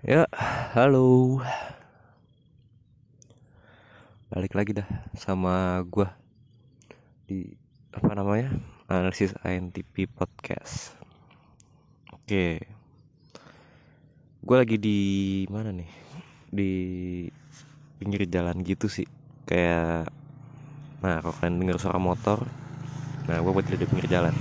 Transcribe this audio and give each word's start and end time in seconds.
Ya, 0.00 0.24
halo. 0.72 1.44
Balik 4.32 4.56
lagi 4.56 4.72
dah 4.72 4.88
sama 5.12 5.76
gua 5.84 6.16
di 7.28 7.52
apa 7.92 8.16
namanya? 8.16 8.48
Analisis 8.88 9.36
INTP 9.44 10.08
podcast. 10.08 10.96
Oke. 12.16 12.64
Gua 14.40 14.64
lagi 14.64 14.80
di 14.80 15.00
mana 15.52 15.68
nih? 15.68 15.92
Di 16.48 16.72
pinggir 18.00 18.24
jalan 18.24 18.56
gitu 18.64 18.88
sih. 18.88 19.04
Kayak 19.44 20.08
Nah, 21.04 21.20
kalau 21.20 21.36
kalian 21.36 21.60
dengar 21.60 21.76
suara 21.76 22.00
motor, 22.00 22.48
nah 23.28 23.36
gua 23.44 23.52
buat 23.52 23.68
di 23.68 23.76
pinggir 23.84 24.08
jalan. 24.08 24.32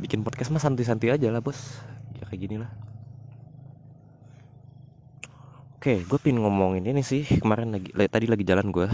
Bikin 0.00 0.24
podcast 0.24 0.48
mah 0.56 0.60
santai-santai 0.64 1.12
aja 1.12 1.28
lah, 1.28 1.44
Bos. 1.44 1.84
Ya 2.16 2.24
kayak 2.24 2.40
gini 2.40 2.56
lah. 2.60 2.85
Oke, 5.86 6.02
gue 6.02 6.18
pin 6.18 6.34
ngomongin 6.34 6.82
ini 6.82 6.98
sih 6.98 7.22
kemarin 7.38 7.70
lagi 7.70 7.94
tadi 7.94 8.26
lagi 8.26 8.42
jalan 8.42 8.74
gue 8.74 8.90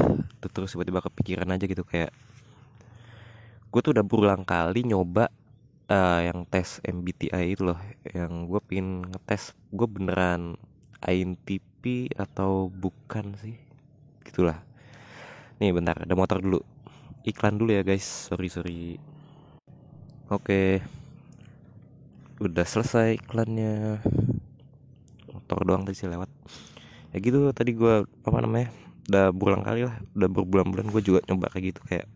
terus 0.53 0.77
tiba-tiba 0.77 1.01
kepikiran 1.01 1.49
aja 1.49 1.65
gitu 1.65 1.89
kayak 1.89 2.13
gue 3.73 3.81
tuh 3.81 3.97
udah 3.97 4.05
berulang 4.05 4.45
kali 4.45 4.85
nyoba 4.85 5.33
uh, 5.89 6.21
yang 6.21 6.45
tes 6.45 6.85
MBTI 6.85 7.57
itu 7.57 7.65
loh 7.65 7.81
yang 8.13 8.45
gue 8.45 8.61
pin 8.61 9.09
ngetes 9.09 9.57
gue 9.73 9.89
beneran 9.89 10.61
INTP 11.01 12.13
atau 12.13 12.69
bukan 12.69 13.41
sih? 13.41 13.57
Gitulah. 14.29 14.61
Nih 15.65 15.73
bentar 15.73 15.97
ada 15.97 16.13
motor 16.13 16.45
dulu. 16.45 16.61
Iklan 17.25 17.57
dulu 17.57 17.73
ya 17.73 17.81
guys. 17.81 18.05
Sorry 18.05 18.53
sorry. 18.53 19.01
Oke. 20.29 20.85
Udah 22.37 22.69
selesai 22.69 23.17
iklannya. 23.17 23.97
Motor 25.33 25.59
doang 25.65 25.89
tadi 25.89 26.05
lewat 26.05 26.29
ya 27.13 27.19
gitu 27.21 27.53
tadi 27.53 27.77
gue 27.77 28.09
apa 28.09 28.39
namanya 28.41 28.73
udah 29.13 29.31
berulang 29.31 29.63
kali 29.63 29.85
lah 29.85 29.97
udah 30.17 30.29
berbulan-bulan 30.33 30.89
gue 30.89 31.03
juga 31.05 31.21
nyoba 31.29 31.53
kayak 31.53 31.65
gitu 31.77 31.81
kayak 31.85 32.07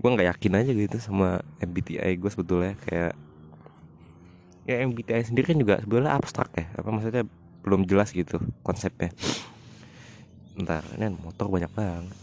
gue 0.00 0.08
nggak 0.10 0.28
yakin 0.32 0.52
aja 0.58 0.72
gitu 0.72 0.96
sama 0.98 1.44
MBTI 1.60 2.18
gue 2.18 2.30
sebetulnya 2.32 2.74
kayak 2.82 3.14
ya 4.68 4.76
MBTI 4.84 5.22
sendiri 5.28 5.54
kan 5.54 5.58
juga 5.60 5.74
sebetulnya 5.80 6.16
abstrak 6.16 6.50
ya 6.56 6.66
apa 6.74 6.88
maksudnya 6.88 7.24
belum 7.60 7.84
jelas 7.84 8.12
gitu 8.12 8.40
konsepnya. 8.64 9.12
Ntar 10.56 10.84
ini 10.96 11.12
motor 11.20 11.48
banyak 11.52 11.72
banget. 11.72 12.16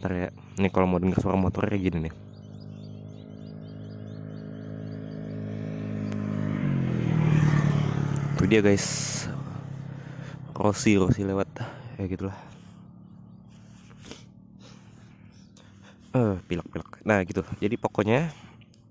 Ntar 0.00 0.10
ya 0.14 0.28
ini 0.58 0.68
kalau 0.70 0.86
mau 0.86 1.02
dengar 1.02 1.18
suara 1.18 1.38
motor 1.38 1.66
kayak 1.66 1.82
gini 1.82 1.98
nih. 2.10 2.14
Itu 8.34 8.44
dia 8.50 8.60
guys 8.62 9.26
Rossi 10.54 10.94
Rossi 10.94 11.26
lewat. 11.26 11.50
Ya 11.98 12.06
gitulah. 12.06 12.38
Eh 16.14 16.18
uh, 16.18 16.34
pilek 16.46 16.66
pilek 16.70 16.90
nah 17.02 17.18
gitu. 17.26 17.42
Jadi 17.58 17.74
pokoknya 17.74 18.30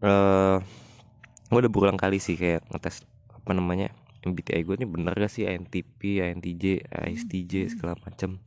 uh, 0.03 0.59
eh, 0.59 1.47
gue 1.47 1.59
udah 1.63 1.71
berulang 1.71 1.99
kali 1.99 2.19
sih 2.19 2.35
kayak 2.35 2.67
ngetes 2.67 3.07
apa 3.31 3.55
namanya 3.55 3.95
MBTI 4.23 4.63
gue 4.63 4.75
ini 4.79 4.87
bener 4.87 5.15
gak 5.15 5.31
sih? 5.31 5.43
INTP, 5.43 6.23
INTJ, 6.23 6.87
ISTJ 6.87 7.75
segala 7.75 7.99
macam. 8.03 8.39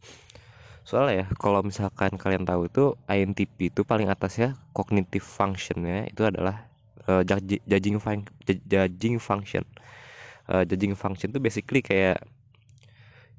Soalnya 0.86 1.24
ya 1.24 1.26
kalau 1.36 1.60
misalkan 1.60 2.16
kalian 2.16 2.48
tahu 2.48 2.68
itu 2.68 2.96
INTP 3.10 3.74
itu 3.74 3.82
paling 3.82 4.08
atas 4.08 4.40
ya 4.40 4.56
cognitive 4.72 5.24
functionnya 5.24 6.08
itu 6.08 6.22
adalah 6.24 6.68
uh, 7.08 7.20
judging 7.24 7.60
judging 7.66 9.18
function. 9.18 9.64
Uh, 10.46 10.62
judging 10.62 10.94
function 10.94 11.34
itu 11.34 11.40
basically 11.42 11.82
kayak 11.82 12.22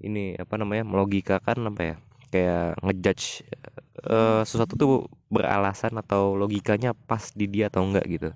ini 0.02 0.38
apa 0.38 0.56
namanya 0.60 0.86
melogikakan 0.86 1.74
apa 1.74 1.82
ya 1.82 1.96
kayak 2.28 2.78
ngejudge 2.84 3.48
uh, 4.04 4.44
sesuatu 4.44 4.74
tuh 4.76 4.92
beralasan 5.32 5.96
atau 5.98 6.36
logikanya 6.36 6.92
pas 6.94 7.32
di 7.34 7.48
dia 7.48 7.72
atau 7.72 7.88
enggak 7.88 8.06
gitu. 8.08 8.30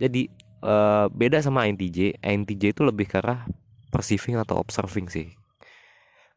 Jadi 0.00 0.30
uh, 0.64 1.10
beda 1.12 1.42
sama 1.42 1.66
INTJ 1.68 2.22
INTJ 2.22 2.72
itu 2.72 2.82
lebih 2.86 3.10
ke 3.10 3.20
arah 3.20 3.44
perceiving 3.90 4.38
atau 4.38 4.56
observing 4.62 5.10
sih. 5.10 5.34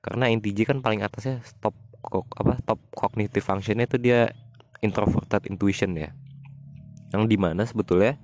Karena 0.03 0.28
INTJ 0.28 0.67
kan 0.67 0.78
paling 0.84 1.06
atasnya 1.06 1.40
top 1.63 1.78
apa 2.35 2.59
top 2.67 2.79
cognitive 2.91 3.46
functionnya 3.46 3.88
itu 3.88 3.96
dia 4.01 4.34
introverted 4.84 5.47
intuition 5.47 5.96
ya. 5.96 6.12
Yang 7.16 7.23
di 7.31 7.38
mana 7.40 7.63
sebetulnya 7.63 8.19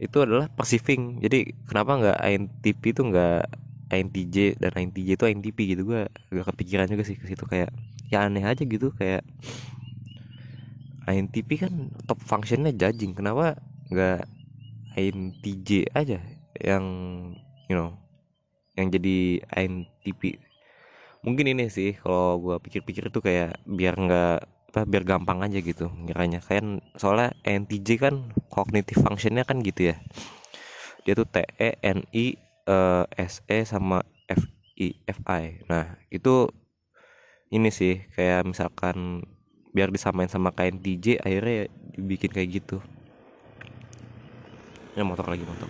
itu 0.00 0.16
adalah 0.22 0.48
perceiving. 0.48 1.20
Jadi 1.20 1.52
kenapa 1.68 2.00
nggak 2.00 2.18
INTP 2.24 2.82
itu 2.96 3.02
nggak 3.04 3.44
INTJ 3.90 4.62
dan 4.62 4.72
INTJ 4.78 5.18
itu 5.18 5.24
INTP 5.26 5.58
gitu. 5.74 5.82
Gue 5.84 6.06
agak 6.30 6.54
kepikiran 6.54 6.86
juga 6.86 7.02
sih 7.02 7.18
ke 7.18 7.26
situ. 7.26 7.44
Kayak 7.44 7.74
ya 8.08 8.26
aneh 8.26 8.46
aja 8.46 8.62
gitu. 8.62 8.94
Kayak 8.94 9.26
INTP 11.10 11.50
kan 11.58 11.90
top 12.06 12.22
functionnya 12.22 12.70
judging. 12.70 13.12
Kenapa 13.18 13.58
nggak 13.90 14.30
INTJ 14.94 15.90
aja 15.94 16.22
yang 16.58 16.84
you 17.66 17.74
know 17.74 17.98
yang 18.78 18.90
jadi 18.90 19.42
INTP 19.42 20.38
mungkin 21.20 21.52
ini 21.52 21.68
sih 21.68 21.98
kalau 22.00 22.40
gue 22.40 22.56
pikir-pikir 22.64 23.12
itu 23.12 23.20
kayak 23.20 23.60
biar 23.68 23.92
nggak 23.92 24.38
apa 24.70 24.86
biar 24.86 25.02
gampang 25.02 25.42
aja 25.42 25.58
gitu 25.58 25.90
ngiranya. 25.90 26.38
Kayak 26.38 26.86
soalnya 26.94 27.34
INTJ 27.42 27.88
kan 27.98 28.14
cognitive 28.46 29.02
functionnya 29.02 29.42
kan 29.42 29.60
gitu 29.66 29.90
ya. 29.90 29.98
Dia 31.02 31.18
tuh 31.18 31.26
T 31.26 31.42
E 31.58 31.74
N 31.82 32.06
I 32.14 32.49
uh, 32.70 33.04
eh, 33.10 33.26
SE 33.26 33.58
sama 33.66 34.06
FI 34.30 35.02
FI 35.10 35.66
nah 35.66 35.98
itu 36.14 36.46
ini 37.50 37.68
sih 37.74 38.06
kayak 38.14 38.46
misalkan 38.46 39.26
biar 39.74 39.90
disamain 39.90 40.30
sama 40.30 40.54
kain 40.54 40.78
DJ 40.78 41.18
akhirnya 41.18 41.54
ya 41.54 41.66
dibikin 41.98 42.30
kayak 42.30 42.62
gitu. 42.62 42.78
Ya 44.94 45.02
motor 45.02 45.26
lagi 45.26 45.42
motor 45.42 45.66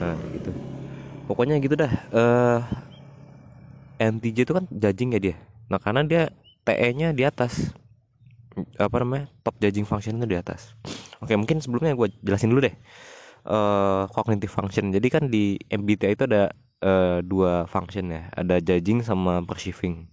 nah 0.00 0.18
gitu. 0.34 0.50
Pokoknya 1.28 1.60
gitu 1.62 1.78
dah. 1.78 1.92
Uh, 2.10 2.60
eh, 4.00 4.08
NTJ 4.08 4.48
itu 4.48 4.52
kan 4.56 4.64
judging 4.72 5.14
ya 5.14 5.20
dia. 5.20 5.36
Nah 5.68 5.78
karena 5.78 6.02
dia 6.02 6.22
TE 6.64 6.88
nya 6.96 7.12
di 7.12 7.22
atas. 7.22 7.76
Apa 8.76 9.00
namanya? 9.00 9.30
Top 9.46 9.56
judging 9.62 9.86
functionnya 9.86 10.26
di 10.26 10.36
atas. 10.36 10.74
Oke 11.22 11.38
mungkin 11.38 11.62
sebelumnya 11.62 11.94
gue 11.94 12.10
jelasin 12.24 12.50
dulu 12.50 12.66
deh 12.66 12.74
uh, 13.46 14.08
cognitive 14.10 14.50
function. 14.50 14.90
Jadi 14.90 15.08
kan 15.08 15.28
di 15.28 15.58
MBTI 15.70 16.14
itu 16.14 16.24
ada 16.26 16.52
uh, 16.82 17.18
dua 17.22 17.66
function 17.70 18.10
ya, 18.10 18.28
ada 18.34 18.58
judging 18.58 19.02
sama 19.02 19.42
perceiving. 19.42 20.10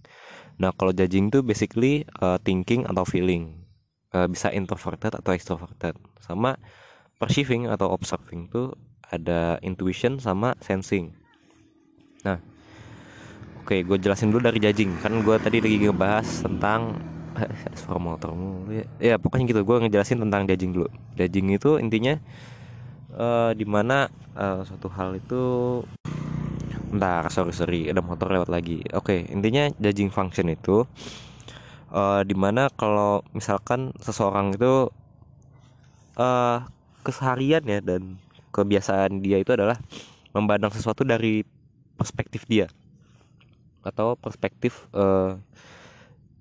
Nah 0.60 0.74
kalau 0.76 0.92
judging 0.92 1.32
itu 1.32 1.40
basically 1.40 2.04
uh, 2.20 2.36
thinking 2.42 2.84
atau 2.86 3.02
feeling, 3.06 3.64
uh, 4.12 4.26
bisa 4.28 4.52
introverted 4.52 5.16
atau 5.16 5.30
extroverted. 5.32 5.96
Sama 6.20 6.60
perceiving 7.20 7.68
atau 7.68 7.90
observing 7.92 8.48
itu 8.48 8.72
ada 9.10 9.58
intuition 9.66 10.22
sama 10.22 10.54
sensing. 10.62 11.10
Nah, 12.22 12.38
oke, 13.64 13.74
okay, 13.74 13.80
gue 13.82 13.96
jelasin 13.98 14.30
dulu 14.30 14.46
dari 14.46 14.62
judging. 14.62 14.94
Kan 15.02 15.18
gue 15.26 15.36
tadi 15.40 15.58
lagi 15.58 15.76
ngebahas 15.82 16.46
tentang 16.46 17.00
suara 17.78 18.00
motor 18.00 18.34
ya, 18.70 18.84
ya 18.98 19.14
pokoknya 19.16 19.54
gitu 19.54 19.62
gue 19.62 19.76
ngejelasin 19.86 20.18
tentang 20.18 20.46
judging 20.50 20.72
dulu 20.74 20.88
judging 21.14 21.46
itu 21.54 21.78
intinya 21.78 22.18
uh, 23.16 23.50
di 23.56 23.66
mana 23.66 24.10
uh, 24.36 24.62
suatu 24.66 24.90
hal 24.92 25.16
itu 25.16 25.42
Bentar, 26.90 27.30
sorry 27.30 27.54
sorry, 27.54 27.86
ada 27.86 28.02
motor 28.02 28.34
lewat 28.34 28.50
lagi. 28.50 28.82
Oke, 28.98 29.22
okay, 29.22 29.30
intinya 29.30 29.70
judging 29.78 30.10
function 30.10 30.50
itu 30.50 30.82
uh, 31.94 32.26
di 32.26 32.34
mana 32.34 32.66
kalau 32.74 33.22
misalkan 33.30 33.94
seseorang 34.02 34.58
itu 34.58 34.90
uh, 36.18 36.66
keseharian 37.06 37.62
ya 37.62 37.78
dan 37.78 38.18
kebiasaan 38.50 39.22
dia 39.22 39.38
itu 39.38 39.54
adalah 39.54 39.78
memandang 40.34 40.74
sesuatu 40.74 41.06
dari 41.06 41.46
perspektif 41.94 42.42
dia 42.50 42.66
atau 43.86 44.18
perspektif 44.18 44.90
uh, 44.90 45.38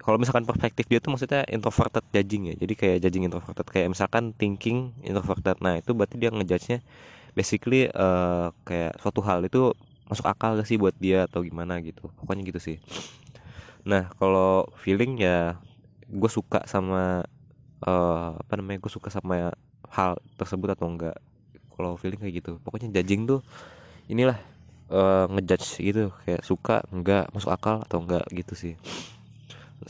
kalau 0.09 0.17
misalkan 0.17 0.41
perspektif 0.41 0.89
dia 0.89 0.97
tuh 0.97 1.13
maksudnya 1.13 1.45
introverted 1.45 2.01
judging 2.09 2.49
ya. 2.49 2.55
Jadi 2.57 2.73
kayak 2.73 2.97
judging 3.05 3.29
introverted. 3.29 3.61
Kayak 3.69 3.93
misalkan 3.93 4.33
thinking 4.33 4.89
introverted. 5.05 5.61
Nah 5.61 5.77
itu 5.77 5.93
berarti 5.93 6.17
dia 6.17 6.33
ngejudge-nya 6.33 6.81
basically 7.37 7.93
uh, 7.93 8.49
kayak 8.65 8.97
suatu 8.97 9.21
hal 9.21 9.45
itu 9.45 9.69
masuk 10.09 10.25
akal 10.25 10.57
gak 10.57 10.65
sih 10.65 10.81
buat 10.81 10.97
dia 10.97 11.29
atau 11.29 11.45
gimana 11.45 11.77
gitu. 11.85 12.09
Pokoknya 12.17 12.41
gitu 12.41 12.57
sih. 12.57 12.81
Nah 13.85 14.09
kalau 14.17 14.73
feeling 14.81 15.21
ya 15.21 15.61
gue 16.09 16.31
suka 16.33 16.65
sama 16.65 17.21
uh, 17.85 18.33
apa 18.33 18.53
namanya 18.57 18.81
gue 18.81 18.89
suka 18.89 19.13
sama 19.13 19.53
hal 19.93 20.17
tersebut 20.41 20.73
atau 20.73 20.89
enggak. 20.89 21.21
Kalau 21.77 22.01
feeling 22.01 22.17
kayak 22.17 22.41
gitu. 22.41 22.57
Pokoknya 22.65 22.89
judging 22.97 23.29
tuh 23.29 23.45
inilah 24.09 24.41
uh, 24.89 25.29
ngejudge 25.29 25.85
gitu. 25.85 26.09
Kayak 26.25 26.41
suka 26.41 26.81
enggak 26.89 27.29
masuk 27.29 27.53
akal 27.53 27.85
atau 27.85 28.01
enggak 28.01 28.25
gitu 28.33 28.57
sih 28.57 28.73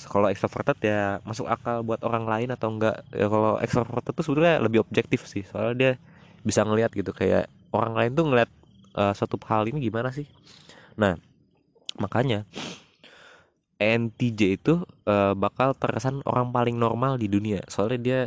kalau 0.06 0.30
extroverted 0.30 0.77
ya 0.86 1.18
masuk 1.25 1.50
akal 1.50 1.81
buat 1.81 2.01
orang 2.06 2.25
lain 2.30 2.50
atau 2.53 2.69
enggak. 2.69 3.01
Ya 3.13 3.25
kalau 3.25 3.57
extroverted 3.57 4.13
tuh 4.13 4.25
sebenarnya 4.25 4.57
lebih 4.62 4.80
objektif 4.86 5.25
sih 5.25 5.41
soalnya 5.45 5.75
dia 5.75 5.91
bisa 6.45 6.62
ngelihat 6.62 6.94
gitu. 6.94 7.09
Kayak 7.12 7.50
orang 7.74 7.94
lain 7.97 8.12
tuh 8.13 8.25
ngeliat 8.30 8.50
uh, 8.94 9.13
suatu 9.18 9.41
hal 9.50 9.65
ini 9.69 9.89
gimana 9.89 10.13
sih? 10.13 10.30
Nah 10.97 11.18
makanya 11.97 12.45
NTJ 13.80 14.59
itu 14.59 14.83
uh, 15.07 15.33
bakal 15.33 15.74
terkesan 15.74 16.21
orang 16.27 16.53
paling 16.53 16.77
normal 16.77 17.18
di 17.18 17.25
dunia. 17.31 17.65
Soalnya 17.65 18.00
dia 18.00 18.19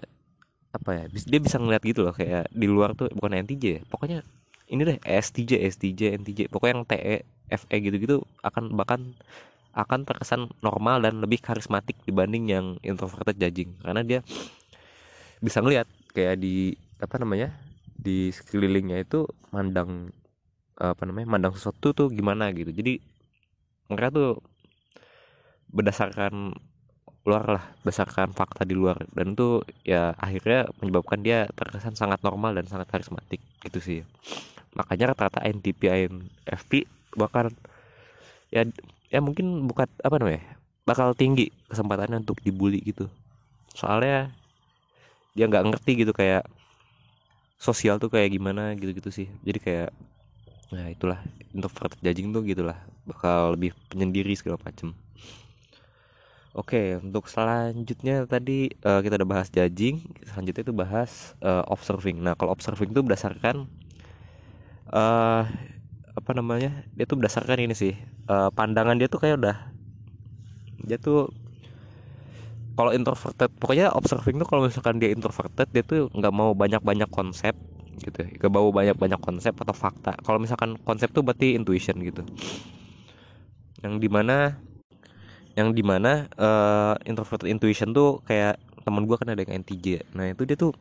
apa 0.73 0.91
ya 0.97 1.05
dia 1.13 1.41
bisa 1.41 1.61
ngeliat 1.61 1.83
gitu 1.87 2.03
loh. 2.03 2.15
Kayak 2.17 2.51
di 2.51 2.67
luar 2.67 2.99
tuh 2.99 3.07
bukan 3.15 3.39
NTJ 3.47 3.65
ya 3.65 3.81
pokoknya 3.87 4.27
ini 4.73 4.83
deh 4.89 4.99
STJ 5.05 5.69
STJ 5.69 6.17
NTJ 6.25 6.41
pokoknya 6.49 6.73
yang 6.81 6.85
TE 6.89 7.17
FE 7.53 7.77
gitu-gitu 7.85 8.25
akan 8.41 8.73
bahkan 8.73 9.13
akan 9.73 10.05
terkesan 10.05 10.53
normal 10.61 11.01
dan 11.01 11.21
lebih 11.25 11.41
karismatik 11.41 11.97
dibanding 12.05 12.53
yang 12.53 12.67
introverted 12.85 13.41
judging. 13.41 13.73
Karena 13.81 14.05
dia 14.05 14.21
bisa 15.41 15.65
ngeliat 15.65 15.89
kayak 16.13 16.39
di 16.39 16.77
apa 17.01 17.19
namanya 17.19 17.51
di 17.93 18.31
sekelilingnya 18.31 19.03
itu 19.03 19.27
mandang 19.51 20.13
apa 20.77 21.03
namanya 21.09 21.27
mandang 21.39 21.55
sesuatu 21.57 21.97
tuh 21.97 22.09
gimana 22.13 22.53
gitu. 22.53 22.71
Jadi 22.71 23.01
mereka 23.89 24.09
tuh 24.13 24.31
berdasarkan 25.73 26.53
luar 27.23 27.45
lah 27.47 27.65
berdasarkan 27.81 28.35
fakta 28.37 28.69
di 28.69 28.75
luar. 28.77 29.09
Dan 29.15 29.33
itu 29.33 29.65
ya 29.87 30.13
akhirnya 30.21 30.69
menyebabkan 30.83 31.25
dia 31.25 31.49
terkesan 31.55 31.97
sangat 31.97 32.21
normal 32.21 32.53
dan 32.59 32.69
sangat 32.69 32.93
karismatik. 32.93 33.41
Gitu 33.65 33.79
sih. 33.81 34.01
Makanya 34.77 35.17
rata-rata 35.17 35.41
NTP 35.45 35.81
INFP 35.89 36.89
bahkan 37.17 37.53
ya 38.53 38.65
ya 39.13 39.21
mungkin 39.21 39.69
bukan 39.69 39.85
apa 40.01 40.17
namanya 40.17 40.43
bakal 40.89 41.13
tinggi 41.13 41.53
kesempatannya 41.69 42.25
untuk 42.25 42.41
dibully 42.41 42.81
gitu. 42.81 43.13
Soalnya 43.77 44.33
dia 45.37 45.45
nggak 45.47 45.69
ngerti 45.69 46.03
gitu 46.03 46.17
kayak 46.17 46.49
sosial 47.61 48.01
tuh 48.01 48.09
kayak 48.09 48.33
gimana 48.33 48.73
gitu-gitu 48.75 49.13
sih. 49.13 49.29
Jadi 49.45 49.59
kayak 49.61 49.91
nah 50.73 50.89
itulah 50.89 51.21
introvert 51.53 51.93
judging 52.01 52.33
tuh 52.33 52.41
gitulah 52.49 52.81
bakal 53.05 53.53
lebih 53.55 53.77
penyendiri 53.93 54.33
segala 54.33 54.57
macem. 54.65 54.97
Oke, 56.53 57.01
untuk 57.01 57.33
selanjutnya 57.33 58.29
tadi 58.29 58.69
uh, 58.85 59.01
kita 59.01 59.17
udah 59.17 59.29
bahas 59.29 59.49
judging, 59.49 60.05
selanjutnya 60.21 60.69
itu 60.69 60.75
bahas 60.77 61.33
uh, 61.41 61.65
observing. 61.73 62.21
Nah, 62.21 62.37
kalau 62.37 62.53
observing 62.53 62.93
itu 62.93 63.01
berdasarkan 63.01 63.65
uh, 64.93 65.49
apa 66.13 66.31
namanya? 66.37 66.85
Dia 66.97 67.05
tuh 67.09 67.21
berdasarkan 67.21 67.59
ini 67.65 67.75
sih, 67.77 67.95
uh, 68.29 68.53
pandangan 68.53 68.97
dia 69.01 69.09
tuh 69.09 69.21
kayak 69.23 69.37
udah 69.41 69.57
dia 70.83 70.99
tuh 70.99 71.31
kalau 72.75 72.91
introverted, 72.91 73.53
pokoknya 73.61 73.93
observing 73.93 74.41
tuh 74.41 74.49
kalau 74.49 74.67
misalkan 74.67 74.97
dia 74.99 75.13
introverted, 75.13 75.69
dia 75.71 75.85
tuh 75.85 76.09
nggak 76.11 76.33
mau 76.33 76.57
banyak-banyak 76.57 77.07
konsep, 77.13 77.53
gitu 78.01 78.25
gak 78.25 78.51
bawa 78.51 78.73
banyak-banyak 78.73 79.21
konsep 79.21 79.53
atau 79.53 79.75
fakta 79.77 80.17
kalau 80.25 80.41
misalkan 80.41 80.81
konsep 80.83 81.13
tuh 81.13 81.21
berarti 81.21 81.55
intuition 81.59 82.01
gitu 82.01 82.25
yang 83.85 84.01
di 84.01 84.09
mana 84.09 84.57
yang 85.53 85.77
di 85.77 85.85
mana 85.85 86.25
uh, 86.41 86.97
introverted 87.05 87.53
intuition 87.53 87.93
tuh 87.93 88.25
kayak 88.25 88.57
teman 88.83 89.05
gue 89.05 89.17
kan 89.21 89.29
ada 89.29 89.45
yang 89.45 89.61
NTJ 89.61 90.17
nah 90.17 90.33
itu 90.33 90.43
dia 90.49 90.57
tuh 90.57 90.73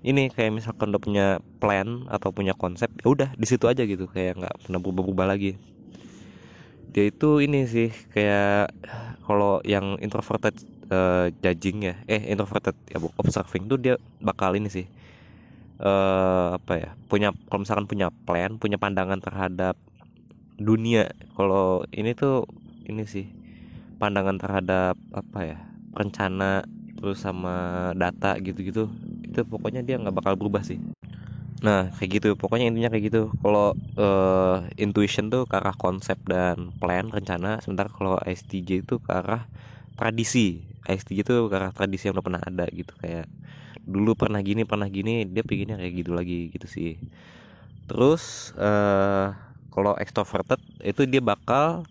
ini 0.00 0.32
kayak 0.32 0.56
misalkan 0.56 0.92
udah 0.92 1.02
punya 1.02 1.26
plan 1.60 2.08
atau 2.08 2.32
punya 2.32 2.56
konsep 2.56 2.88
ya 3.04 3.06
udah 3.12 3.28
di 3.36 3.46
situ 3.48 3.68
aja 3.68 3.84
gitu. 3.84 4.08
Kayak 4.08 4.40
nggak 4.40 4.54
pernah 4.66 4.80
berubah-ubah 4.80 5.26
lagi. 5.28 5.60
Dia 6.90 7.12
itu 7.12 7.38
ini 7.44 7.68
sih 7.68 7.92
kayak 8.10 8.72
kalau 9.22 9.62
yang 9.62 10.00
introverted 10.02 10.56
uh, 10.90 11.30
judging 11.38 11.86
ya 11.86 11.94
eh 12.10 12.32
introverted 12.32 12.74
ya 12.90 12.98
observing 13.20 13.70
tuh 13.70 13.78
dia 13.78 13.94
bakal 14.18 14.58
ini 14.58 14.66
sih 14.66 14.90
uh, 15.78 16.58
apa 16.58 16.72
ya 16.74 16.90
punya 17.06 17.30
kalau 17.46 17.62
misalkan 17.62 17.86
punya 17.86 18.10
plan 18.26 18.58
punya 18.58 18.80
pandangan 18.80 19.22
terhadap 19.22 19.78
dunia. 20.58 21.12
Kalau 21.38 21.86
ini 21.94 22.16
tuh 22.16 22.48
ini 22.88 23.06
sih 23.06 23.30
pandangan 24.02 24.40
terhadap 24.40 24.96
apa 25.12 25.38
ya 25.44 25.58
rencana 25.94 26.64
terus 27.00 27.22
sama 27.22 27.90
data 27.96 28.36
gitu-gitu 28.40 28.88
itu 29.30 29.46
pokoknya 29.46 29.80
dia 29.86 29.96
nggak 30.02 30.14
bakal 30.14 30.34
berubah 30.34 30.66
sih. 30.66 30.82
Nah 31.62 31.92
kayak 31.96 32.10
gitu. 32.20 32.28
Pokoknya 32.34 32.68
intinya 32.68 32.90
kayak 32.92 33.04
gitu. 33.12 33.22
Kalau 33.38 33.76
uh, 33.96 34.66
intuition 34.80 35.30
tuh 35.30 35.46
ke 35.46 35.54
arah 35.56 35.76
konsep 35.76 36.18
dan 36.26 36.74
plan 36.82 37.08
rencana 37.08 37.62
sementara 37.62 37.88
kalau 37.92 38.18
ISTJ 38.20 38.84
itu 38.84 38.98
ke 38.98 39.10
arah 39.12 39.46
tradisi. 39.94 40.66
ISTJ 40.88 41.22
itu 41.22 41.34
ke 41.46 41.54
arah 41.54 41.72
tradisi 41.72 42.08
yang 42.10 42.18
udah 42.18 42.26
pernah 42.26 42.42
ada 42.42 42.66
gitu. 42.72 42.92
Kayak 42.98 43.30
dulu 43.80 44.12
pernah 44.18 44.40
gini 44.44 44.62
pernah 44.68 44.86
gini 44.86 45.24
dia 45.24 45.40
pinginnya 45.46 45.80
kayak 45.80 45.94
gitu 46.04 46.10
lagi 46.16 46.50
gitu 46.52 46.66
sih. 46.66 46.98
Terus 47.86 48.54
uh, 48.58 49.34
kalau 49.70 49.94
extroverted 50.00 50.58
itu 50.82 51.06
dia 51.06 51.22
bakal 51.22 51.86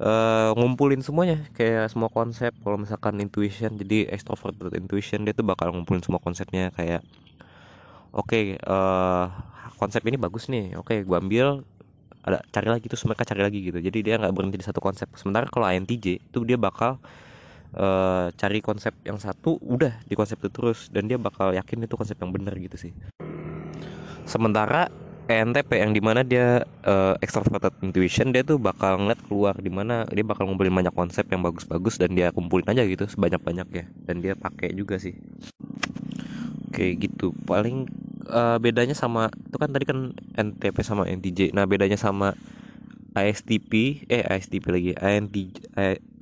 uh, 0.00 0.50
ngumpulin 0.56 1.00
semuanya. 1.00 1.44
Kayak 1.56 1.92
semua 1.92 2.08
konsep 2.12 2.52
kalau 2.60 2.80
misalkan 2.80 3.16
intuition 3.20 3.76
jadi 3.76 4.08
extroverted 4.12 4.72
intuition 4.76 5.24
dia 5.24 5.32
tuh 5.32 5.46
bakal 5.46 5.72
ngumpulin 5.72 6.02
semua 6.04 6.20
konsepnya. 6.20 6.72
Kayak 6.74 7.04
oke 8.12 8.28
okay, 8.28 8.44
uh, 8.64 9.28
eh, 9.28 9.72
konsep 9.76 10.00
ini 10.08 10.16
bagus 10.16 10.48
nih 10.48 10.76
oke 10.76 10.88
okay, 10.88 10.98
gua 11.04 11.20
ambil 11.20 11.64
ada 12.26 12.42
cari 12.50 12.68
lagi 12.72 12.86
terus 12.90 13.06
mereka 13.06 13.22
cari 13.22 13.42
lagi 13.44 13.58
gitu. 13.62 13.78
Jadi 13.78 13.98
dia 14.02 14.18
nggak 14.18 14.34
berhenti 14.34 14.58
di 14.58 14.66
satu 14.66 14.82
konsep. 14.82 15.06
Sementara 15.14 15.46
kalau 15.46 15.70
INTJ 15.70 16.18
itu 16.26 16.38
dia 16.42 16.58
bakal 16.58 16.98
uh, 17.78 18.34
cari 18.34 18.58
konsep 18.58 18.92
yang 19.06 19.16
satu 19.22 19.62
udah 19.62 20.02
di 20.02 20.18
konsep 20.18 20.34
itu 20.42 20.50
terus. 20.50 20.90
Dan 20.90 21.06
dia 21.06 21.22
bakal 21.22 21.54
yakin 21.54 21.86
itu 21.86 21.94
konsep 21.94 22.18
yang 22.18 22.34
benar 22.34 22.58
gitu 22.58 22.74
sih. 22.74 22.90
Sementara 24.26 24.90
ENTP 25.26 25.82
yang 25.82 25.90
di 25.90 25.98
mana 25.98 26.22
dia 26.22 26.62
uh, 26.86 27.18
extroverted 27.18 27.74
intuition 27.82 28.30
dia 28.30 28.46
tuh 28.46 28.62
bakal 28.62 29.02
ngeliat 29.02 29.20
keluar 29.26 29.54
di 29.58 29.70
mana 29.70 30.06
dia 30.14 30.22
bakal 30.22 30.46
ngumpulin 30.46 30.70
banyak 30.70 30.94
konsep 30.94 31.26
yang 31.28 31.42
bagus-bagus 31.42 31.98
dan 31.98 32.14
dia 32.14 32.30
kumpulin 32.30 32.66
aja 32.70 32.86
gitu 32.86 33.10
sebanyak-banyak 33.10 33.68
ya 33.74 33.84
dan 34.06 34.22
dia 34.22 34.38
pakai 34.38 34.70
juga 34.70 35.02
sih. 35.02 35.18
Oke 36.70 36.94
gitu. 36.94 37.34
Paling 37.42 37.90
uh, 38.30 38.62
bedanya 38.62 38.94
sama 38.94 39.30
itu 39.34 39.56
kan 39.58 39.70
tadi 39.74 39.84
kan 39.86 40.14
NTP 40.38 40.76
sama 40.86 41.10
NTJ 41.10 41.50
nah 41.54 41.66
bedanya 41.66 41.98
sama 41.98 42.38
ISTP 43.16 44.04
eh 44.06 44.22
ISTP 44.22 44.64
lagi 44.70 44.92
INTJ 44.94 45.72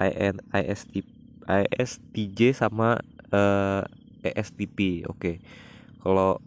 IN 0.00 0.36
ISTP 0.54 1.04
ISTJ 1.44 2.56
sama 2.56 3.04
uh, 3.34 3.84
eh, 4.24 4.32
ESTP 4.32 5.04
oke. 5.04 5.44
Kalau 6.00 6.40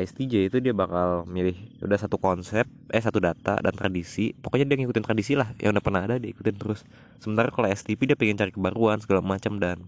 ISTJ 0.00 0.52
itu 0.52 0.58
dia 0.60 0.76
bakal 0.76 1.24
milih 1.28 1.56
udah 1.84 1.98
satu 1.98 2.16
konsep 2.20 2.64
eh 2.92 3.02
satu 3.02 3.20
data 3.20 3.58
dan 3.60 3.74
tradisi. 3.74 4.32
Pokoknya 4.36 4.68
dia 4.68 4.76
ngikutin 4.80 5.04
tradisi 5.04 5.32
lah 5.34 5.52
yang 5.60 5.76
udah 5.76 5.84
pernah 5.84 6.02
ada 6.04 6.16
dia 6.16 6.30
ikutin 6.32 6.56
terus. 6.56 6.84
Sementara 7.20 7.48
kalau 7.52 7.68
STP 7.68 8.08
dia 8.08 8.16
pengen 8.16 8.36
cari 8.36 8.52
kebaruan 8.52 9.00
segala 9.02 9.20
macam 9.24 9.60
dan 9.60 9.84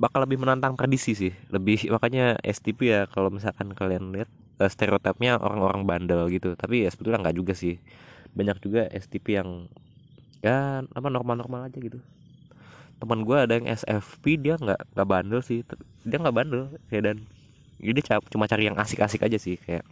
bakal 0.00 0.24
lebih 0.24 0.40
menantang 0.40 0.74
tradisi 0.74 1.12
sih. 1.12 1.32
Lebih 1.52 1.86
makanya 1.94 2.40
STP 2.40 2.92
ya 2.92 3.00
kalau 3.10 3.28
misalkan 3.28 3.72
kalian 3.76 4.14
lihat 4.14 4.30
uh, 4.60 4.70
stereotipnya 4.70 5.36
orang-orang 5.40 5.82
bandel 5.88 6.28
gitu. 6.30 6.56
Tapi 6.56 6.86
ya 6.86 6.90
sebetulnya 6.92 7.26
nggak 7.26 7.36
juga 7.36 7.52
sih. 7.56 7.80
Banyak 8.36 8.56
juga 8.62 8.86
STP 8.92 9.40
yang 9.40 9.66
ya 10.40 10.80
apa 10.84 11.08
normal-normal 11.10 11.68
aja 11.68 11.78
gitu. 11.80 12.00
Teman 13.00 13.24
gue 13.24 13.36
ada 13.36 13.56
yang 13.56 13.66
SFP 13.66 14.40
dia 14.40 14.54
nggak 14.60 14.96
nggak 14.96 15.08
bandel 15.08 15.40
sih. 15.40 15.64
Dia 16.04 16.20
nggak 16.20 16.36
bandel 16.36 16.76
ya 16.92 17.00
dan 17.00 17.24
jadi 17.80 18.20
cuma 18.28 18.44
cari 18.44 18.68
yang 18.68 18.76
asik-asik 18.76 19.24
aja 19.24 19.40
sih 19.40 19.56
kayak 19.56 19.84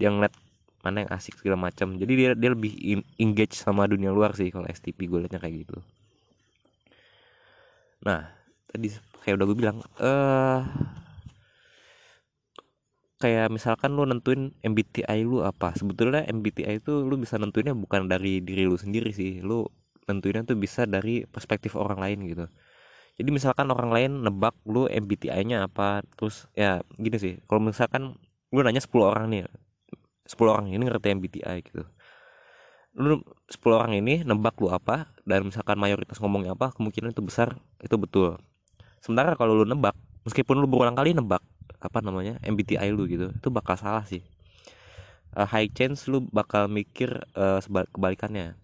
dia 0.00 0.08
ngeliat 0.08 0.32
mana 0.80 1.04
yang 1.04 1.10
asik 1.12 1.36
segala 1.36 1.68
macam. 1.68 1.96
Jadi 2.00 2.12
dia 2.16 2.30
dia 2.32 2.50
lebih 2.56 3.04
engage 3.20 3.56
sama 3.56 3.84
dunia 3.84 4.08
luar 4.08 4.32
sih 4.32 4.48
kalau 4.48 4.64
STP 4.64 5.06
gue 5.06 5.28
liatnya 5.28 5.40
kayak 5.40 5.68
gitu. 5.68 5.76
Nah 8.04 8.32
tadi 8.64 8.88
kayak 9.20 9.34
udah 9.36 9.46
gue 9.46 9.56
bilang 9.58 9.76
eh 10.00 10.08
uh, 10.08 10.60
kayak 13.20 13.52
misalkan 13.52 13.92
lu 13.92 14.08
nentuin 14.08 14.56
MBTI 14.64 15.20
lu 15.28 15.44
apa. 15.44 15.76
Sebetulnya 15.76 16.24
MBTI 16.24 16.80
itu 16.80 17.04
lu 17.04 17.20
bisa 17.20 17.36
nentuinnya 17.36 17.76
bukan 17.76 18.08
dari 18.08 18.40
diri 18.40 18.64
lu 18.64 18.80
sendiri 18.80 19.12
sih. 19.12 19.44
Lu 19.44 19.68
nentuinnya 20.08 20.48
tuh 20.48 20.56
bisa 20.56 20.88
dari 20.88 21.28
perspektif 21.28 21.76
orang 21.76 22.00
lain 22.00 22.18
gitu 22.24 22.46
jadi 23.20 23.36
misalkan 23.36 23.68
orang 23.68 23.92
lain 23.92 24.24
nebak 24.24 24.56
lu 24.64 24.88
MBTI-nya 24.88 25.68
apa? 25.68 26.00
Terus 26.16 26.48
ya 26.56 26.80
gini 26.96 27.20
sih 27.20 27.36
kalau 27.44 27.60
misalkan 27.60 28.16
lu 28.48 28.64
nanya 28.64 28.80
10 28.80 28.96
orang 29.04 29.28
nih 29.28 29.44
10 30.24 30.40
orang 30.48 30.72
ini 30.72 30.80
ngerti 30.88 31.12
MBTI 31.20 31.56
gitu. 31.68 31.84
Lu 32.96 33.20
10 33.52 33.60
orang 33.76 33.92
ini 33.92 34.24
nebak 34.24 34.56
lu 34.64 34.72
apa 34.72 35.12
dan 35.28 35.52
misalkan 35.52 35.76
mayoritas 35.76 36.16
ngomongnya 36.16 36.56
apa 36.56 36.72
kemungkinan 36.72 37.12
itu 37.12 37.20
besar 37.20 37.60
itu 37.84 37.92
betul. 38.00 38.40
Sementara 39.04 39.36
kalau 39.36 39.52
lu 39.52 39.68
nebak 39.68 39.92
meskipun 40.24 40.56
lu 40.56 40.64
berulang 40.64 40.96
kali 40.96 41.12
nebak 41.12 41.44
apa 41.76 42.00
namanya 42.00 42.40
MBTI 42.40 42.88
lu 42.88 43.04
gitu 43.04 43.36
itu 43.36 43.48
bakal 43.52 43.76
salah 43.76 44.08
sih. 44.08 44.24
Uh, 45.36 45.44
high 45.44 45.68
chance 45.68 46.08
lu 46.08 46.24
bakal 46.32 46.72
mikir 46.72 47.20
uh, 47.36 47.60
kebalikannya 47.92 48.56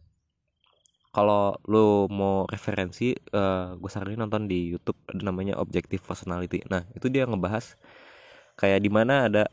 kalau 1.17 1.57
lu 1.65 2.05
mau 2.13 2.45
referensi 2.45 3.17
uh, 3.33 3.73
eh, 3.73 3.81
gue 3.81 3.89
saranin 3.89 4.21
nonton 4.21 4.45
di 4.45 4.77
YouTube 4.77 5.01
ada 5.09 5.25
namanya 5.25 5.57
Objective 5.57 6.05
Personality. 6.05 6.61
Nah 6.69 6.85
itu 6.93 7.09
dia 7.09 7.25
ngebahas 7.25 7.81
kayak 8.61 8.85
di 8.85 8.91
mana 8.93 9.25
ada 9.33 9.45